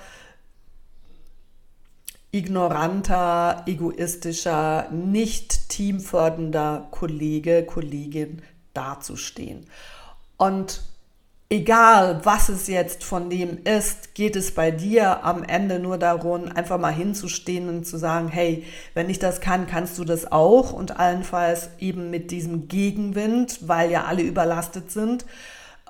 ignoranter, 2.32 3.62
egoistischer, 3.66 4.90
nicht 4.90 5.68
teamfördernder 5.68 6.88
Kollege, 6.90 7.64
Kollegin 7.64 8.42
dazustehen. 8.74 9.66
Und 10.38 10.82
egal 11.52 12.24
was 12.24 12.48
es 12.48 12.66
jetzt 12.66 13.04
von 13.04 13.28
dem 13.28 13.58
ist, 13.64 14.14
geht 14.14 14.36
es 14.36 14.54
bei 14.54 14.70
dir 14.70 15.22
am 15.22 15.44
Ende 15.44 15.78
nur 15.78 15.98
darum, 15.98 16.46
einfach 16.46 16.78
mal 16.78 16.94
hinzustehen 16.94 17.68
und 17.68 17.86
zu 17.86 17.98
sagen, 17.98 18.28
hey, 18.28 18.64
wenn 18.94 19.10
ich 19.10 19.18
das 19.18 19.42
kann, 19.42 19.66
kannst 19.66 19.98
du 19.98 20.04
das 20.04 20.32
auch. 20.32 20.72
Und 20.72 20.98
allenfalls 20.98 21.68
eben 21.78 22.08
mit 22.08 22.30
diesem 22.30 22.68
Gegenwind, 22.68 23.68
weil 23.68 23.90
ja 23.90 24.04
alle 24.04 24.22
überlastet 24.22 24.90
sind 24.90 25.26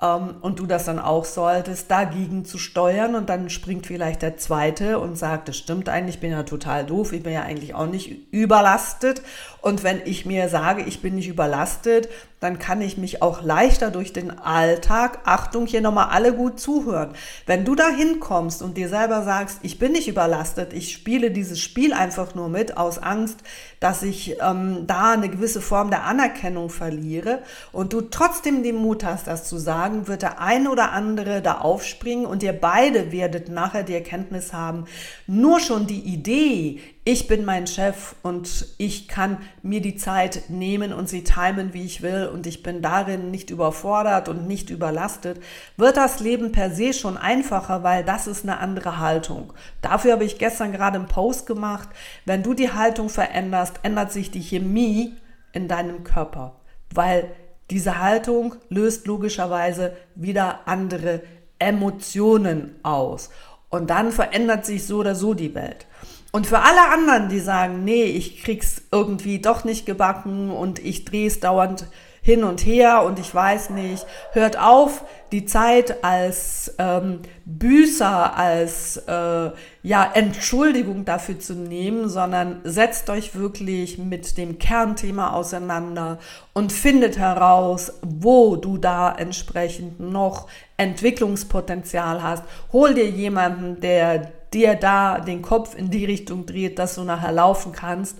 ähm, 0.03 0.35
und 0.41 0.59
du 0.59 0.65
das 0.65 0.85
dann 0.85 0.99
auch 0.99 1.25
solltest, 1.25 1.89
dagegen 1.89 2.45
zu 2.45 2.57
steuern 2.57 3.15
und 3.15 3.29
dann 3.29 3.49
springt 3.49 3.87
vielleicht 3.87 4.21
der 4.21 4.37
Zweite 4.37 4.99
und 4.99 5.17
sagt, 5.17 5.47
das 5.47 5.57
stimmt 5.57 5.89
eigentlich, 5.89 6.15
ich 6.15 6.21
bin 6.21 6.31
ja 6.31 6.43
total 6.43 6.85
doof, 6.85 7.13
ich 7.13 7.23
bin 7.23 7.33
ja 7.33 7.43
eigentlich 7.43 7.73
auch 7.73 7.87
nicht 7.87 8.31
überlastet 8.31 9.21
und 9.61 9.83
wenn 9.83 10.01
ich 10.03 10.25
mir 10.25 10.49
sage, 10.49 10.83
ich 10.83 11.01
bin 11.01 11.15
nicht 11.15 11.29
überlastet, 11.29 12.09
dann 12.41 12.59
kann 12.59 12.81
ich 12.81 12.97
mich 12.97 13.21
auch 13.21 13.41
leichter 13.41 13.89
durch 13.89 14.11
den 14.11 14.37
Alltag, 14.37 15.19
Achtung, 15.23 15.65
hier 15.65 15.79
nochmal 15.79 16.09
alle 16.09 16.33
gut 16.33 16.59
zuhören. 16.59 17.11
Wenn 17.45 17.63
du 17.63 17.73
da 17.73 17.87
hinkommst 17.87 18.61
und 18.61 18.75
dir 18.75 18.89
selber 18.89 19.23
sagst, 19.23 19.59
ich 19.61 19.79
bin 19.79 19.93
nicht 19.93 20.09
überlastet, 20.09 20.73
ich 20.73 20.91
spiele 20.91 21.31
dieses 21.31 21.61
Spiel 21.61 21.93
einfach 21.93 22.35
nur 22.35 22.49
mit 22.49 22.75
aus 22.75 22.97
Angst, 22.97 23.39
dass 23.79 24.03
ich 24.03 24.35
ähm, 24.41 24.85
da 24.85 25.13
eine 25.13 25.29
gewisse 25.29 25.61
Form 25.61 25.89
der 25.89 26.03
Anerkennung 26.03 26.69
verliere 26.69 27.39
und 27.71 27.93
du 27.93 28.01
trotzdem 28.01 28.63
den 28.63 28.75
Mut 28.75 29.05
hast, 29.05 29.27
das 29.27 29.47
zu 29.47 29.57
sagen, 29.57 29.92
wird 30.07 30.21
der 30.21 30.41
ein 30.41 30.67
oder 30.67 30.91
andere 30.91 31.41
da 31.41 31.59
aufspringen 31.59 32.25
und 32.25 32.43
ihr 32.43 32.53
beide 32.53 33.11
werdet 33.11 33.49
nachher 33.49 33.83
die 33.83 33.93
Erkenntnis 33.93 34.53
haben, 34.53 34.85
nur 35.27 35.59
schon 35.59 35.87
die 35.87 36.01
Idee, 36.01 36.79
ich 37.05 37.27
bin 37.27 37.43
mein 37.43 37.67
Chef 37.67 38.15
und 38.23 38.67
ich 38.77 39.07
kann 39.07 39.37
mir 39.61 39.81
die 39.81 39.95
Zeit 39.95 40.43
nehmen 40.49 40.93
und 40.93 41.09
sie 41.09 41.23
timen, 41.23 41.73
wie 41.73 41.83
ich 41.83 42.01
will 42.01 42.29
und 42.31 42.47
ich 42.47 42.63
bin 42.63 42.81
darin 42.81 43.29
nicht 43.29 43.49
überfordert 43.49 44.29
und 44.29 44.47
nicht 44.47 44.69
überlastet, 44.69 45.41
wird 45.75 45.97
das 45.97 46.19
Leben 46.21 46.51
per 46.51 46.71
se 46.71 46.93
schon 46.93 47.17
einfacher, 47.17 47.83
weil 47.83 48.03
das 48.03 48.27
ist 48.27 48.43
eine 48.43 48.59
andere 48.59 48.99
Haltung. 48.99 49.53
Dafür 49.81 50.13
habe 50.13 50.23
ich 50.23 50.37
gestern 50.37 50.71
gerade 50.71 50.97
einen 50.97 51.07
Post 51.07 51.45
gemacht. 51.45 51.89
Wenn 52.25 52.41
du 52.41 52.53
die 52.53 52.71
Haltung 52.71 53.09
veränderst, 53.09 53.81
ändert 53.83 54.11
sich 54.11 54.31
die 54.31 54.41
Chemie 54.41 55.17
in 55.51 55.67
deinem 55.67 56.03
Körper, 56.03 56.61
weil 56.93 57.29
diese 57.69 57.99
Haltung 57.99 58.55
löst 58.69 59.07
logischerweise 59.07 59.95
wieder 60.15 60.61
andere 60.67 61.21
Emotionen 61.59 62.75
aus. 62.83 63.29
Und 63.69 63.89
dann 63.89 64.11
verändert 64.11 64.65
sich 64.65 64.85
so 64.85 64.97
oder 64.97 65.15
so 65.15 65.33
die 65.33 65.55
Welt. 65.55 65.87
Und 66.31 66.47
für 66.47 66.59
alle 66.59 66.89
anderen, 66.91 67.29
die 67.29 67.39
sagen, 67.39 67.83
nee, 67.83 68.03
ich 68.03 68.43
krieg's 68.43 68.81
irgendwie 68.91 69.39
doch 69.39 69.63
nicht 69.63 69.85
gebacken 69.85 70.49
und 70.51 70.79
ich 70.79 71.05
drehe 71.05 71.27
es 71.27 71.39
dauernd 71.39 71.87
hin 72.21 72.43
und 72.43 72.65
her 72.65 73.03
und 73.03 73.19
ich 73.19 73.33
weiß 73.33 73.69
nicht, 73.71 74.05
hört 74.31 74.57
auf, 74.57 75.03
die 75.33 75.45
Zeit 75.45 76.03
als 76.03 76.75
ähm, 76.77 77.21
Büßer, 77.43 78.37
als 78.37 78.97
äh, 78.97 79.49
ja, 79.81 80.11
Entschuldigung 80.13 81.05
dafür 81.05 81.39
zu 81.39 81.55
nehmen, 81.55 82.07
sondern 82.07 82.61
setzt 82.63 83.09
euch 83.09 83.33
wirklich 83.35 83.97
mit 83.97 84.37
dem 84.37 84.59
Kernthema 84.59 85.31
auseinander 85.31 86.19
und 86.53 86.71
findet 86.71 87.17
heraus, 87.17 87.93
wo 88.03 88.57
du 88.57 88.77
da 88.77 89.11
entsprechend 89.11 89.99
noch 89.99 90.47
Entwicklungspotenzial 90.77 92.21
hast. 92.21 92.43
Hol 92.71 92.93
dir 92.93 93.09
jemanden, 93.09 93.81
der 93.81 94.31
dir 94.53 94.75
da 94.75 95.19
den 95.19 95.41
Kopf 95.41 95.75
in 95.75 95.89
die 95.89 96.05
Richtung 96.05 96.45
dreht, 96.45 96.77
dass 96.77 96.93
du 96.93 97.03
nachher 97.03 97.31
laufen 97.31 97.71
kannst. 97.71 98.17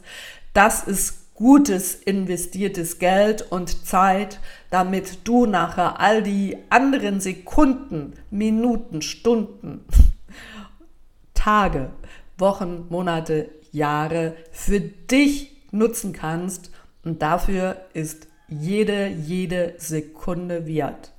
Das 0.54 0.84
ist 0.84 1.23
gutes 1.36 1.96
investiertes 1.96 3.00
Geld 3.00 3.42
und 3.52 3.86
Zeit, 3.86 4.40
damit 4.70 5.28
du 5.28 5.46
nachher 5.46 6.00
all 6.00 6.22
die 6.22 6.58
anderen 6.70 7.20
Sekunden, 7.20 8.14
Minuten, 8.30 9.02
Stunden, 9.02 9.86
Tage, 11.34 11.90
Wochen, 12.38 12.86
Monate, 12.90 13.50
Jahre 13.72 14.36
für 14.52 14.80
dich 14.80 15.52
nutzen 15.72 16.14
kannst. 16.14 16.72
Und 17.04 17.22
dafür 17.22 17.78
ist 17.94 18.28
jede, 18.48 19.08
jede 19.08 19.74
Sekunde 19.78 20.68
wert. 20.68 21.12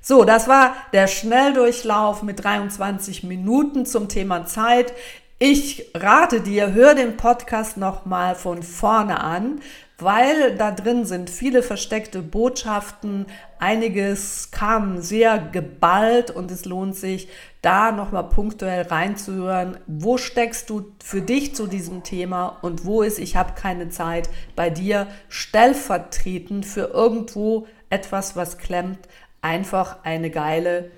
So, 0.00 0.24
das 0.24 0.46
war 0.46 0.76
der 0.92 1.08
Schnelldurchlauf 1.08 2.22
mit 2.22 2.44
23 2.44 3.24
Minuten 3.24 3.86
zum 3.86 4.08
Thema 4.08 4.46
Zeit. 4.46 4.92
Ich 5.38 5.90
rate 5.94 6.40
dir, 6.40 6.72
hör 6.72 6.94
den 6.94 7.18
Podcast 7.18 7.76
nochmal 7.76 8.34
von 8.34 8.62
vorne 8.62 9.20
an, 9.20 9.60
weil 9.98 10.56
da 10.56 10.70
drin 10.70 11.04
sind 11.04 11.28
viele 11.28 11.62
versteckte 11.62 12.22
Botschaften, 12.22 13.26
einiges 13.58 14.50
kam 14.50 15.02
sehr 15.02 15.38
geballt 15.38 16.30
und 16.30 16.50
es 16.50 16.64
lohnt 16.64 16.96
sich, 16.96 17.28
da 17.60 17.92
nochmal 17.92 18.30
punktuell 18.30 18.86
reinzuhören, 18.86 19.76
wo 19.86 20.16
steckst 20.16 20.70
du 20.70 20.86
für 21.04 21.20
dich 21.20 21.54
zu 21.54 21.66
diesem 21.66 22.02
Thema 22.02 22.56
und 22.62 22.86
wo 22.86 23.02
ist, 23.02 23.18
ich 23.18 23.36
habe 23.36 23.52
keine 23.52 23.90
Zeit, 23.90 24.30
bei 24.54 24.70
dir 24.70 25.06
stellvertretend 25.28 26.64
für 26.64 26.92
irgendwo 26.94 27.66
etwas, 27.90 28.36
was 28.36 28.56
klemmt, 28.56 29.00
einfach 29.42 29.98
eine 30.02 30.30
geile 30.30 30.90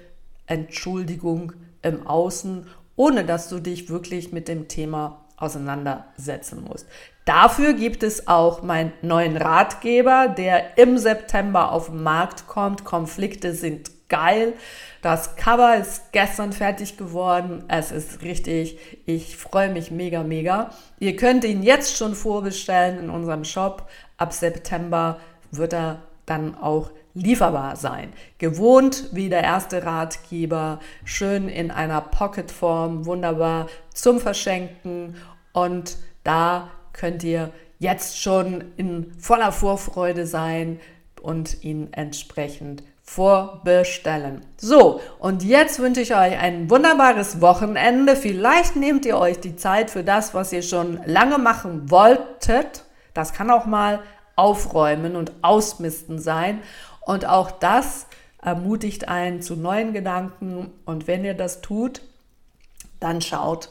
Entschuldigung 0.47 1.55
im 1.83 2.07
Außen, 2.07 2.67
ohne 2.99 3.25
dass 3.25 3.49
du 3.49 3.61
dich 3.61 3.89
wirklich 3.89 4.33
mit 4.33 4.49
dem 4.49 4.69
Thema 4.69 5.25
auseinandersetzen 5.39 6.65
musst. 6.69 6.87
Dafür 7.25 7.75
gibt 7.75 8.03
es 8.03 8.27
auch 8.27 8.63
meinen 8.63 8.93
neuen 9.03 9.37
Ratgeber, 9.37 10.29
der 10.29 10.77
im 10.77 10.99
September 10.99 11.73
auf 11.73 11.87
den 11.87 12.03
Markt 12.03 12.49
kommt. 12.49 12.85
Konflikte 12.85 13.55
sind 13.55 13.91
geil. 14.09 14.55
Das 15.01 15.37
Cover 15.37 15.77
ist 15.77 16.11
gestern 16.11 16.53
fertig 16.53 16.97
geworden. 16.97 17.65
Es 17.69 17.93
ist 17.93 18.23
richtig. 18.23 18.79
Ich 19.07 19.37
freue 19.37 19.71
mich 19.71 19.91
mega, 19.93 20.25
mega. 20.25 20.71
Ihr 20.99 21.15
könnt 21.15 21.45
ihn 21.45 21.63
jetzt 21.63 21.97
schon 21.97 22.15
vorbestellen 22.15 22.99
in 22.99 23.11
unserem 23.11 23.45
Shop. 23.45 23.89
Ab 24.17 24.33
September 24.33 25.21
wird 25.53 25.73
er 25.73 26.03
dann 26.27 26.57
auch 26.57 26.91
lieferbar 27.15 27.77
sein. 27.77 28.13
Gewohnt 28.39 29.09
wie 29.13 29.29
der 29.29 29.43
erste 29.43 29.85
Ratgeber, 29.85 30.81
schön 31.05 31.49
in 31.49 31.71
einer 31.71 32.01
Pocketform, 32.01 33.07
wunderbar 33.07 33.67
zum 33.93 34.21
Verschenken 34.21 35.17
und 35.53 35.97
da 36.25 36.69
könnt 36.93 37.25
ihr 37.25 37.51
jetzt 37.79 38.21
schon 38.21 38.65
in 38.77 39.13
voller 39.19 39.53
Vorfreude 39.53 40.27
sein 40.27 40.81
und 41.23 41.63
ihn 41.65 41.93
entsprechend 41.93 42.83
vorbestellen. 43.03 44.43
So, 44.59 45.01
und 45.19 45.43
jetzt 45.43 45.79
wünsche 45.79 46.03
ich 46.03 46.15
euch 46.15 46.39
ein 46.39 46.69
wunderbares 46.69 47.41
Wochenende. 47.41 48.17
Vielleicht 48.17 48.77
nehmt 48.77 49.07
ihr 49.07 49.17
euch 49.17 49.41
die 49.41 49.57
Zeit 49.57 49.91
für 49.91 50.05
das, 50.05 50.35
was 50.35 50.53
ihr 50.53 50.63
schon 50.63 51.01
lange 51.07 51.39
machen 51.39 51.91
wolltet. 51.91 52.85
Das 53.15 53.33
kann 53.33 53.51
auch 53.51 53.65
mal 53.65 54.01
aufräumen 54.37 55.17
und 55.17 55.33
ausmisten 55.43 56.19
sein. 56.19 56.61
Und 57.09 57.25
auch 57.25 57.51
das 57.51 58.07
ermutigt 58.43 59.09
einen 59.09 59.41
zu 59.41 59.57
neuen 59.57 59.95
Gedanken. 59.95 60.71
Und 60.85 61.07
wenn 61.07 61.25
ihr 61.25 61.33
das 61.33 61.63
tut, 61.63 62.03
dann 63.01 63.23
schaut, 63.23 63.71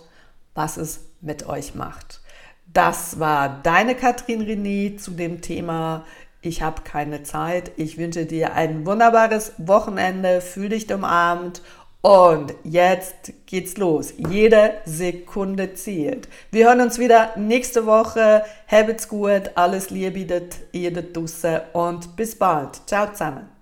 was 0.55 0.77
es 0.77 1.01
mit 1.21 1.47
euch 1.47 1.75
macht. 1.75 2.21
Das 2.65 3.19
war 3.19 3.61
deine 3.61 3.93
Katrin 3.93 4.41
René 4.41 4.97
zu 4.97 5.11
dem 5.11 5.41
Thema 5.41 6.03
Ich 6.41 6.63
habe 6.63 6.81
keine 6.81 7.21
Zeit. 7.21 7.73
Ich 7.77 7.99
wünsche 7.99 8.25
dir 8.25 8.55
ein 8.55 8.87
wunderbares 8.87 9.53
Wochenende. 9.59 10.41
Fühl 10.41 10.69
dich 10.69 10.91
umarmt. 10.91 11.61
Und 12.07 12.55
jetzt 12.63 13.33
geht's 13.47 13.75
los. 13.75 14.13
Jede 14.15 14.75
Sekunde 14.85 15.73
zählt. 15.73 16.29
Wir 16.51 16.67
hören 16.67 16.79
uns 16.79 16.99
wieder 16.99 17.33
nächste 17.35 17.85
Woche. 17.85 18.45
Habt's 18.65 19.09
gut. 19.09 19.51
Alles 19.55 19.89
Liebe, 19.89 20.25
jede 20.71 21.03
Dusse 21.03 21.63
und 21.73 22.15
bis 22.15 22.39
bald. 22.39 22.79
Ciao 22.87 23.11
zusammen. 23.11 23.56